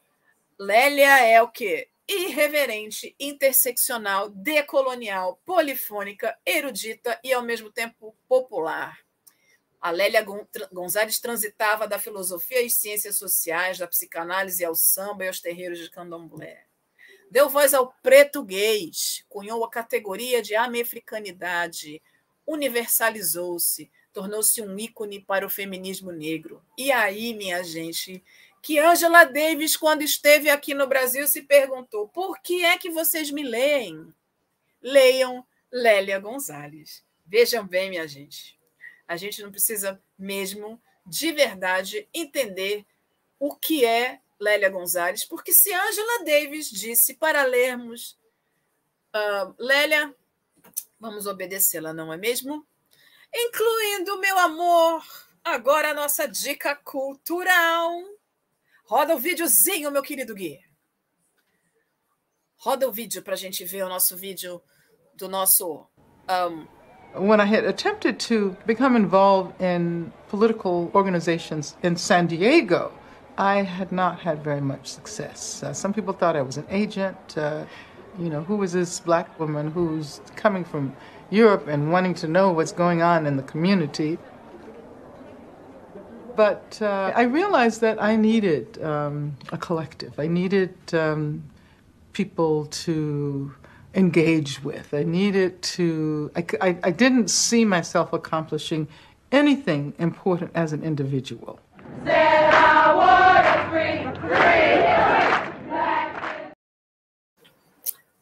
Lélia 0.58 1.24
é 1.24 1.40
o 1.42 1.48
quê? 1.48 1.88
Irreverente, 2.08 3.14
interseccional, 3.18 4.28
decolonial, 4.28 5.40
polifônica, 5.44 6.36
erudita 6.46 7.18
e, 7.22 7.32
ao 7.32 7.42
mesmo 7.42 7.70
tempo, 7.70 8.14
popular. 8.28 8.98
A 9.80 9.90
Lélia 9.90 10.24
Gonzalez 10.72 11.18
transitava 11.18 11.86
da 11.86 11.98
filosofia 11.98 12.64
às 12.64 12.74
ciências 12.74 13.16
sociais, 13.16 13.78
da 13.78 13.86
psicanálise 13.86 14.64
ao 14.64 14.74
samba 14.74 15.24
e 15.24 15.28
aos 15.28 15.40
terreiros 15.40 15.78
de 15.78 15.90
candomblé. 15.90 16.64
Deu 17.30 17.48
voz 17.48 17.74
ao 17.74 17.94
gays, 18.44 19.24
cunhou 19.28 19.64
a 19.64 19.70
categoria 19.70 20.40
de 20.40 20.54
amefricanidade, 20.54 22.00
universalizou-se, 22.46 23.90
tornou-se 24.12 24.62
um 24.62 24.78
ícone 24.78 25.20
para 25.20 25.44
o 25.44 25.50
feminismo 25.50 26.12
negro. 26.12 26.62
E 26.78 26.90
aí, 26.92 27.34
minha 27.34 27.62
gente, 27.62 28.24
que 28.66 28.80
Angela 28.80 29.22
Davis, 29.22 29.76
quando 29.76 30.02
esteve 30.02 30.50
aqui 30.50 30.74
no 30.74 30.88
Brasil, 30.88 31.28
se 31.28 31.42
perguntou: 31.42 32.08
por 32.08 32.40
que 32.40 32.64
é 32.64 32.76
que 32.76 32.90
vocês 32.90 33.30
me 33.30 33.44
leem? 33.44 34.12
Leiam 34.82 35.46
Lélia 35.70 36.18
Gonzalez. 36.18 37.04
Vejam 37.24 37.64
bem, 37.64 37.90
minha 37.90 38.08
gente. 38.08 38.58
A 39.06 39.16
gente 39.16 39.40
não 39.40 39.52
precisa 39.52 40.02
mesmo, 40.18 40.82
de 41.06 41.30
verdade, 41.30 42.08
entender 42.12 42.84
o 43.38 43.54
que 43.54 43.84
é 43.84 44.18
Lélia 44.40 44.68
Gonzalez, 44.68 45.24
porque 45.24 45.52
se 45.52 45.72
Angela 45.72 46.24
Davis 46.24 46.68
disse 46.68 47.14
para 47.14 47.44
lermos 47.44 48.18
uh, 49.14 49.54
Lélia, 49.60 50.12
vamos 50.98 51.28
obedecê-la, 51.28 51.94
não 51.94 52.12
é 52.12 52.16
mesmo? 52.16 52.66
Incluindo, 53.32 54.18
meu 54.18 54.36
amor, 54.40 55.06
agora 55.44 55.92
a 55.92 55.94
nossa 55.94 56.26
dica 56.26 56.74
cultural 56.74 58.15
Roda 58.88 59.16
o 59.16 59.18
videozinho, 59.18 59.90
meu 59.90 60.02
querido 60.02 60.32
Gui. 60.32 60.60
Roda 62.58 62.88
o 62.88 62.92
vídeo 62.92 63.20
para 63.20 63.34
a 63.34 63.36
gente 63.36 63.64
ver 63.64 63.82
o 63.82 63.88
nosso 63.88 64.16
vídeo 64.16 64.62
do 65.16 65.28
nosso. 65.28 65.88
Um... 66.28 66.68
When 67.18 67.40
I 67.40 67.46
had 67.46 67.64
attempted 67.64 68.20
to 68.28 68.56
become 68.64 68.94
involved 68.94 69.54
in 69.60 70.12
political 70.28 70.90
organizations 70.94 71.76
in 71.82 71.96
San 71.96 72.26
Diego, 72.26 72.92
I 73.36 73.62
had 73.62 73.90
not 73.90 74.20
had 74.20 74.44
very 74.44 74.60
much 74.60 74.86
success. 74.86 75.62
Uh, 75.62 75.72
some 75.72 75.92
people 75.92 76.12
thought 76.12 76.36
I 76.36 76.42
was 76.42 76.56
an 76.56 76.66
agent. 76.70 77.16
Uh, 77.36 77.64
you 78.18 78.30
know, 78.30 78.42
who 78.42 78.62
is 78.62 78.72
this 78.72 79.00
black 79.00 79.40
woman 79.40 79.72
who's 79.72 80.20
coming 80.36 80.64
from 80.64 80.94
Europe 81.30 81.66
and 81.66 81.90
wanting 81.90 82.14
to 82.14 82.28
know 82.28 82.52
what's 82.52 82.72
going 82.72 83.02
on 83.02 83.26
in 83.26 83.36
the 83.36 83.42
community? 83.42 84.18
But 86.36 86.78
uh, 86.82 87.12
I 87.14 87.22
realized 87.22 87.80
that 87.80 88.02
I 88.02 88.14
needed 88.16 88.82
um, 88.82 89.36
a 89.50 89.56
collective. 89.56 90.18
I 90.18 90.26
needed 90.26 90.74
um, 90.92 91.42
people 92.12 92.66
to 92.84 93.54
engage 93.94 94.62
with. 94.62 94.92
I 94.92 95.04
needed 95.04 95.62
to, 95.62 96.30
I, 96.36 96.44
I, 96.60 96.78
I 96.84 96.90
didn't 96.90 97.30
see 97.30 97.64
myself 97.64 98.12
accomplishing 98.12 98.86
anything 99.32 99.94
important 99.98 100.50
as 100.54 100.72
an 100.74 100.84
individual. 100.84 101.58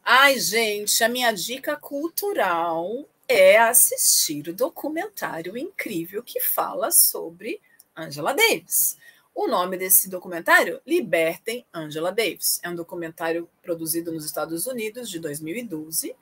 Ai, 0.07 0.39
gente, 0.39 1.03
a 1.03 1.09
minha 1.09 1.33
dica 1.33 1.75
cultural 1.75 3.05
é 3.27 3.57
assistir 3.57 4.47
o 4.47 4.53
documentário 4.53 5.57
incrível 5.57 6.23
que 6.23 6.39
fala 6.39 6.91
sobre 6.91 7.59
Angela 7.95 8.33
Davis. 8.33 8.97
O 9.33 9.47
nome 9.47 9.77
desse 9.77 10.09
documentário, 10.09 10.81
Libertem 10.85 11.65
Angela 11.73 12.11
Davis. 12.11 12.59
É 12.63 12.69
um 12.69 12.75
documentário 12.75 13.49
produzido 13.61 14.11
nos 14.11 14.25
Estados 14.25 14.65
Unidos 14.65 15.09
de 15.09 15.19
2012. 15.19 16.15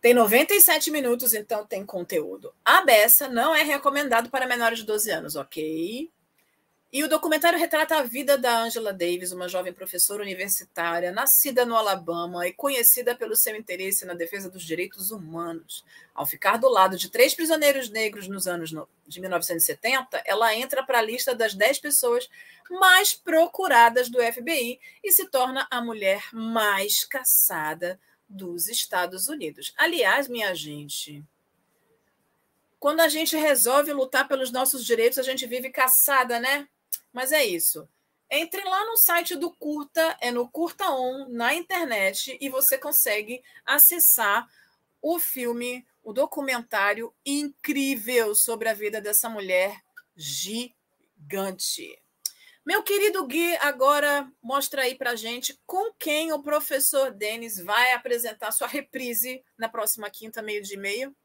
Tem 0.00 0.14
97 0.14 0.90
minutos, 0.90 1.34
então 1.34 1.64
tem 1.66 1.84
conteúdo. 1.84 2.52
A 2.64 2.82
beça 2.82 3.28
não 3.28 3.54
é 3.54 3.62
recomendado 3.62 4.30
para 4.30 4.46
menores 4.46 4.80
de 4.80 4.86
12 4.86 5.10
anos, 5.10 5.36
ok? 5.36 6.10
E 6.92 7.04
o 7.04 7.08
documentário 7.08 7.56
retrata 7.56 7.96
a 7.96 8.02
vida 8.02 8.36
da 8.36 8.62
Angela 8.62 8.92
Davis, 8.92 9.30
uma 9.30 9.48
jovem 9.48 9.72
professora 9.72 10.24
universitária, 10.24 11.12
nascida 11.12 11.64
no 11.64 11.76
Alabama 11.76 12.48
e 12.48 12.52
conhecida 12.52 13.14
pelo 13.14 13.36
seu 13.36 13.54
interesse 13.54 14.04
na 14.04 14.12
defesa 14.12 14.50
dos 14.50 14.64
direitos 14.64 15.12
humanos. 15.12 15.84
Ao 16.12 16.26
ficar 16.26 16.56
do 16.56 16.68
lado 16.68 16.96
de 16.96 17.08
três 17.08 17.32
prisioneiros 17.32 17.88
negros 17.88 18.26
nos 18.26 18.48
anos 18.48 18.74
de 19.06 19.20
1970, 19.20 20.20
ela 20.26 20.52
entra 20.52 20.82
para 20.82 20.98
a 20.98 21.02
lista 21.02 21.32
das 21.32 21.54
dez 21.54 21.78
pessoas 21.78 22.28
mais 22.68 23.14
procuradas 23.14 24.08
do 24.08 24.20
FBI 24.20 24.80
e 25.04 25.12
se 25.12 25.28
torna 25.28 25.68
a 25.70 25.80
mulher 25.80 26.24
mais 26.32 27.04
caçada 27.04 28.00
dos 28.28 28.66
Estados 28.66 29.28
Unidos. 29.28 29.72
Aliás, 29.76 30.26
minha 30.26 30.52
gente, 30.56 31.22
quando 32.80 32.98
a 32.98 33.08
gente 33.08 33.36
resolve 33.36 33.92
lutar 33.92 34.26
pelos 34.26 34.50
nossos 34.50 34.84
direitos, 34.84 35.18
a 35.18 35.22
gente 35.22 35.46
vive 35.46 35.70
caçada, 35.70 36.40
né? 36.40 36.68
Mas 37.12 37.32
é 37.32 37.44
isso. 37.44 37.88
Entre 38.30 38.62
lá 38.62 38.84
no 38.86 38.96
site 38.96 39.34
do 39.34 39.50
Curta, 39.50 40.16
é 40.20 40.30
no 40.30 40.48
Curta 40.48 40.88
On, 40.90 41.28
na 41.28 41.52
internet, 41.52 42.38
e 42.40 42.48
você 42.48 42.78
consegue 42.78 43.42
acessar 43.66 44.48
o 45.02 45.18
filme, 45.18 45.84
o 46.02 46.12
documentário 46.12 47.12
incrível 47.26 48.34
sobre 48.34 48.68
a 48.68 48.74
vida 48.74 49.00
dessa 49.00 49.28
mulher 49.28 49.76
gigante. 50.14 52.00
Meu 52.64 52.82
querido 52.82 53.26
Gui, 53.26 53.56
agora 53.56 54.30
mostra 54.40 54.82
aí 54.82 54.94
para 54.94 55.16
gente 55.16 55.58
com 55.66 55.92
quem 55.98 56.32
o 56.32 56.42
professor 56.42 57.10
Denis 57.10 57.58
vai 57.58 57.92
apresentar 57.94 58.52
sua 58.52 58.68
reprise 58.68 59.42
na 59.58 59.68
próxima 59.68 60.08
quinta, 60.10 60.40
meio 60.40 60.62
de 60.62 60.76
meio. 60.76 61.16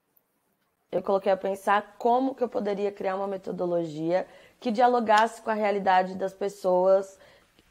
Eu 0.91 1.03
coloquei 1.03 1.31
a 1.31 1.37
pensar 1.37 1.97
como 1.97 2.33
que 2.33 2.43
eu 2.43 2.47
poderia 2.47 2.91
criar 2.91 3.17
uma 3.17 3.27
metodologia 3.27 4.25
que 4.65 4.71
dialogasse 4.71 5.43
com 5.43 5.51
a 5.51 5.53
realidade 5.53 6.15
das 6.15 6.33
pessoas 6.33 7.19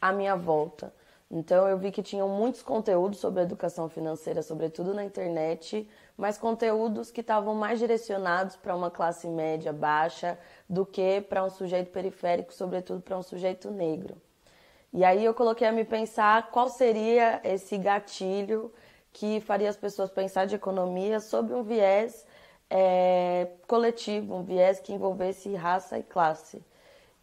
à 0.01 0.13
minha 0.13 0.37
volta. 0.37 0.95
Então 1.29 1.67
eu 1.67 1.77
vi 1.77 1.91
que 1.91 2.05
tinham 2.05 2.29
muitos 2.29 2.63
conteúdos 2.63 3.19
sobre 3.19 3.43
educação 3.43 3.89
financeira, 3.89 4.43
sobretudo 4.43 4.95
na 4.95 5.05
internet, 5.05 5.91
mas 6.17 6.39
conteúdos 6.39 7.11
que 7.11 7.21
estavam 7.21 7.53
mais 7.53 7.81
direcionados 7.81 8.55
para 8.55 8.77
uma 8.77 8.93
classe 8.93 9.27
média 9.27 9.73
baixa 9.73 10.39
do 10.71 10.87
que 10.87 11.21
para 11.23 11.43
um 11.43 11.51
sujeito 11.51 11.91
periférico, 11.91 12.55
sobretudo 12.55 13.01
para 13.01 13.19
um 13.19 13.25
sujeito 13.25 13.73
negro. 13.73 14.17
E 14.93 15.05
aí 15.05 15.25
eu 15.25 15.35
coloquei 15.35 15.67
a 15.67 15.73
me 15.73 15.85
pensar 15.85 16.53
qual 16.53 16.69
seria 16.69 17.41
esse 17.43 17.77
gatilho 17.77 18.73
que 19.13 19.41
faria 19.41 19.69
as 19.69 19.77
pessoas 19.77 20.13
pensar 20.13 20.45
de 20.45 20.55
economia 20.55 21.19
sob 21.19 21.53
um 21.55 21.65
viés 21.65 22.25
é, 22.71 23.49
coletivo, 23.67 24.37
um 24.37 24.45
viés 24.45 24.79
que 24.79 24.93
envolvesse 24.93 25.53
raça 25.57 25.99
e 25.99 26.05
classe. 26.05 26.63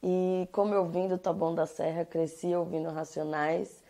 E 0.03 0.47
como 0.51 0.73
eu 0.73 0.85
vim 0.85 1.07
do 1.07 1.17
Taboão 1.17 1.53
da 1.53 1.67
Serra, 1.67 2.03
cresci 2.03 2.55
ouvindo 2.55 2.89
Racionais, 2.89 3.81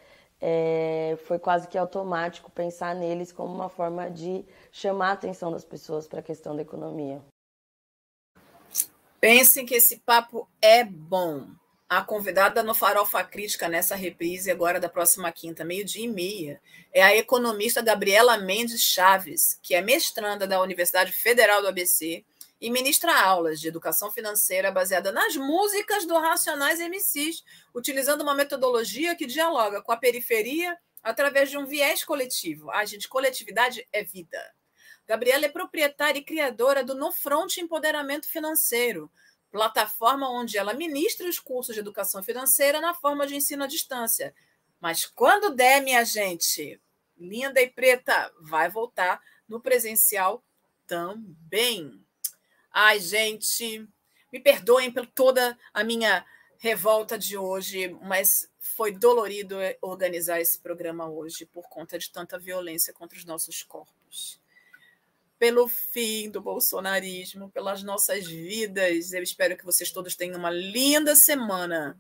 é, 0.42 1.18
foi 1.26 1.40
quase 1.40 1.68
que 1.68 1.78
automático 1.78 2.52
pensar 2.52 2.96
neles 2.96 3.32
como 3.32 3.54
uma 3.54 3.70
forma 3.70 4.10
de 4.10 4.44
chamar 4.72 5.10
a 5.10 5.14
atenção 5.14 5.52
das 5.52 5.64
pessoas 5.64 6.08
para 6.08 6.20
a 6.20 6.24
questão 6.24 6.56
da 6.56 6.64
economia. 6.64 7.22
Pensem 9.20 9.66
que 9.66 9.76
esse 9.76 10.00
papo 10.00 10.50
é 10.60 10.84
bom. 10.84 11.48
A 11.88 12.02
convidada 12.02 12.64
no 12.64 12.74
Farofa 12.74 13.24
Crítica 13.24 13.68
nessa 13.68 13.96
reprise 13.96 14.50
agora 14.50 14.80
da 14.80 14.90
próxima 14.90 15.32
quinta, 15.32 15.64
meio-dia 15.64 16.06
e 16.06 16.08
meia, 16.08 16.62
é 16.92 17.04
a 17.04 17.16
economista 17.16 17.82
Gabriela 17.82 18.38
Mendes 18.38 18.82
Chaves, 18.82 19.60
que 19.62 19.76
é 19.76 19.82
mestranda 19.82 20.48
da 20.48 20.62
Universidade 20.62 21.12
Federal 21.12 21.62
do 21.62 21.68
ABC 21.68 22.26
e 22.62 22.70
ministra 22.70 23.20
aulas 23.20 23.60
de 23.60 23.68
educação 23.68 24.12
financeira 24.12 24.72
baseada 24.72 25.12
nas 25.12 25.36
músicas 25.36 26.06
do 26.06 26.16
Racionais 26.20 26.80
MCs, 26.80 27.44
utilizando 27.74 28.22
uma 28.22 28.36
metodologia 28.36 29.16
que 29.16 29.26
dialoga 29.26 29.82
com 29.82 29.92
a 29.92 29.98
periferia 29.98 30.78
através 31.02 31.50
de 31.50 31.58
um 31.58 31.66
viés 31.66 32.04
coletivo. 32.04 32.70
A 32.70 32.78
ah, 32.78 32.86
gente, 32.86 33.10
coletividade 33.10 33.88
é 33.92 34.04
vida. 34.04 34.40
Gabriela 35.08 35.46
é 35.46 35.50
proprietária 35.50 36.20
e 36.20 36.24
criadora 36.24 36.84
do 36.84 36.94
No 36.94 37.12
Front 37.12 37.58
Empoderamento 37.58 38.28
Financeiro, 38.28 39.12
plataforma 39.50 40.30
onde 40.30 40.56
ela 40.56 40.76
ministra 40.76 41.28
os 41.28 41.40
cursos 41.40 41.74
de 41.74 41.82
educação 41.82 42.22
financeira 42.22 42.80
na 42.80 42.94
forma 42.94 43.26
de 43.26 43.36
ensino 43.36 43.64
à 43.64 43.68
distância. 43.68 44.36
Mas 44.80 45.06
quando 45.06 45.56
der, 45.56 45.82
minha 45.82 46.06
gente, 46.06 46.80
linda 47.18 47.60
e 47.60 47.68
preta, 47.68 48.32
vai 48.40 48.70
voltar 48.70 49.20
no 49.48 49.60
presencial 49.60 50.44
também. 50.86 52.06
Ai, 52.72 53.00
gente, 53.00 53.88
me 54.32 54.40
perdoem 54.40 54.92
por 54.92 55.06
toda 55.06 55.58
a 55.74 55.84
minha 55.84 56.26
revolta 56.58 57.18
de 57.18 57.38
hoje, 57.38 57.90
mas 58.02 58.50
foi 58.60 58.92
dolorido 58.92 59.58
organizar 59.82 60.40
esse 60.40 60.60
programa 60.60 61.10
hoje 61.10 61.46
por 61.46 61.68
conta 61.68 61.98
de 61.98 62.12
tanta 62.12 62.38
violência 62.38 62.94
contra 62.94 63.18
os 63.18 63.26
nossos 63.26 63.64
corpos 63.64 64.42
pelo 65.42 65.68
fim 65.68 66.30
do 66.30 66.40
bolsonarismo, 66.40 67.50
pelas 67.50 67.82
nossas 67.82 68.28
vidas. 68.28 69.12
Eu 69.12 69.24
espero 69.24 69.58
que 69.58 69.66
vocês 69.66 69.90
todos 69.90 70.16
tenham 70.16 70.38
uma 70.38 70.52
linda 70.52 71.16
semana 71.16 72.00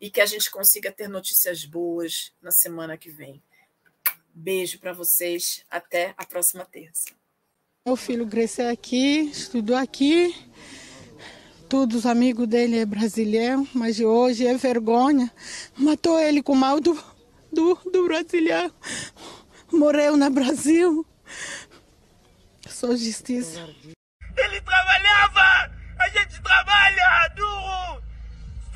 e 0.00 0.08
que 0.08 0.20
a 0.20 0.26
gente 0.26 0.48
consiga 0.48 0.92
ter 0.92 1.08
notícias 1.08 1.64
boas 1.64 2.32
na 2.40 2.52
semana 2.52 2.96
que 2.96 3.10
vem. 3.10 3.42
Beijo 4.32 4.78
para 4.78 4.92
vocês, 4.92 5.64
até 5.68 6.14
a 6.16 6.24
próxima 6.24 6.64
terça. 6.64 7.12
Meu 7.88 7.96
filho 7.96 8.26
cresceu 8.26 8.68
aqui, 8.68 9.30
estudou 9.32 9.74
aqui. 9.74 10.36
Todos 11.70 11.96
os 11.96 12.04
amigos 12.04 12.46
dele 12.46 12.80
é 12.80 12.84
brasileiro, 12.84 13.66
mas 13.72 13.98
hoje 13.98 14.46
é 14.46 14.54
vergonha. 14.58 15.32
Matou 15.74 16.20
ele 16.20 16.42
com 16.42 16.54
mal 16.54 16.80
do, 16.80 17.02
do, 17.50 17.76
do 17.90 18.04
brasileiro. 18.06 18.70
Morreu 19.72 20.18
no 20.18 20.28
Brasil. 20.28 21.06
Sou 22.68 22.94
justiça. 22.94 23.66
Ele 24.36 24.60
trabalhava! 24.60 25.72
A 25.98 26.08
gente 26.10 26.42
trabalha 26.42 27.28
duro! 27.34 28.02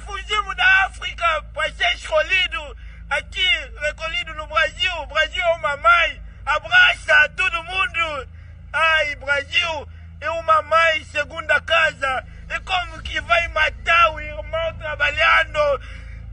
Fugimos 0.06 0.56
da 0.56 0.86
África 0.86 1.50
para 1.52 1.70
ser 1.74 1.94
escolhido 1.96 2.76
aqui, 3.10 3.46
recolhido 3.78 4.32
no 4.36 4.46
Brasil. 4.46 4.92
O 5.02 5.06
Brasil 5.08 5.42
é 5.42 5.56
uma 5.56 5.76
mãe, 5.76 6.22
abraça 6.46 7.28
todo 7.36 7.62
mundo. 7.64 8.41
Ai, 8.72 9.16
Brasil 9.16 9.86
é 10.20 10.30
uma 10.30 10.62
mãe, 10.62 11.04
segunda 11.10 11.60
casa. 11.60 12.24
E 12.48 12.60
como 12.60 13.02
que 13.02 13.20
vai 13.20 13.48
matar 13.48 14.14
o 14.14 14.20
irmão 14.20 14.74
trabalhando? 14.78 15.80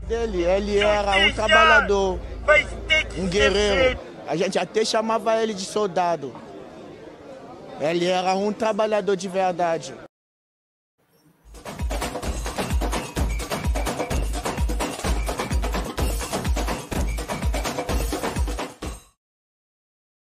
Dele, 0.02 0.42
ele 0.42 0.78
era 0.78 1.10
um 1.12 1.32
trabalhador, 1.32 2.20
um 3.16 3.28
guerreiro. 3.28 4.00
A 4.26 4.36
gente 4.36 4.58
até 4.58 4.84
chamava 4.84 5.40
ele 5.42 5.54
de 5.54 5.64
soldado. 5.64 6.34
Ele 7.80 8.06
era 8.06 8.34
um 8.34 8.52
trabalhador 8.52 9.16
de 9.16 9.28
verdade. 9.28 9.94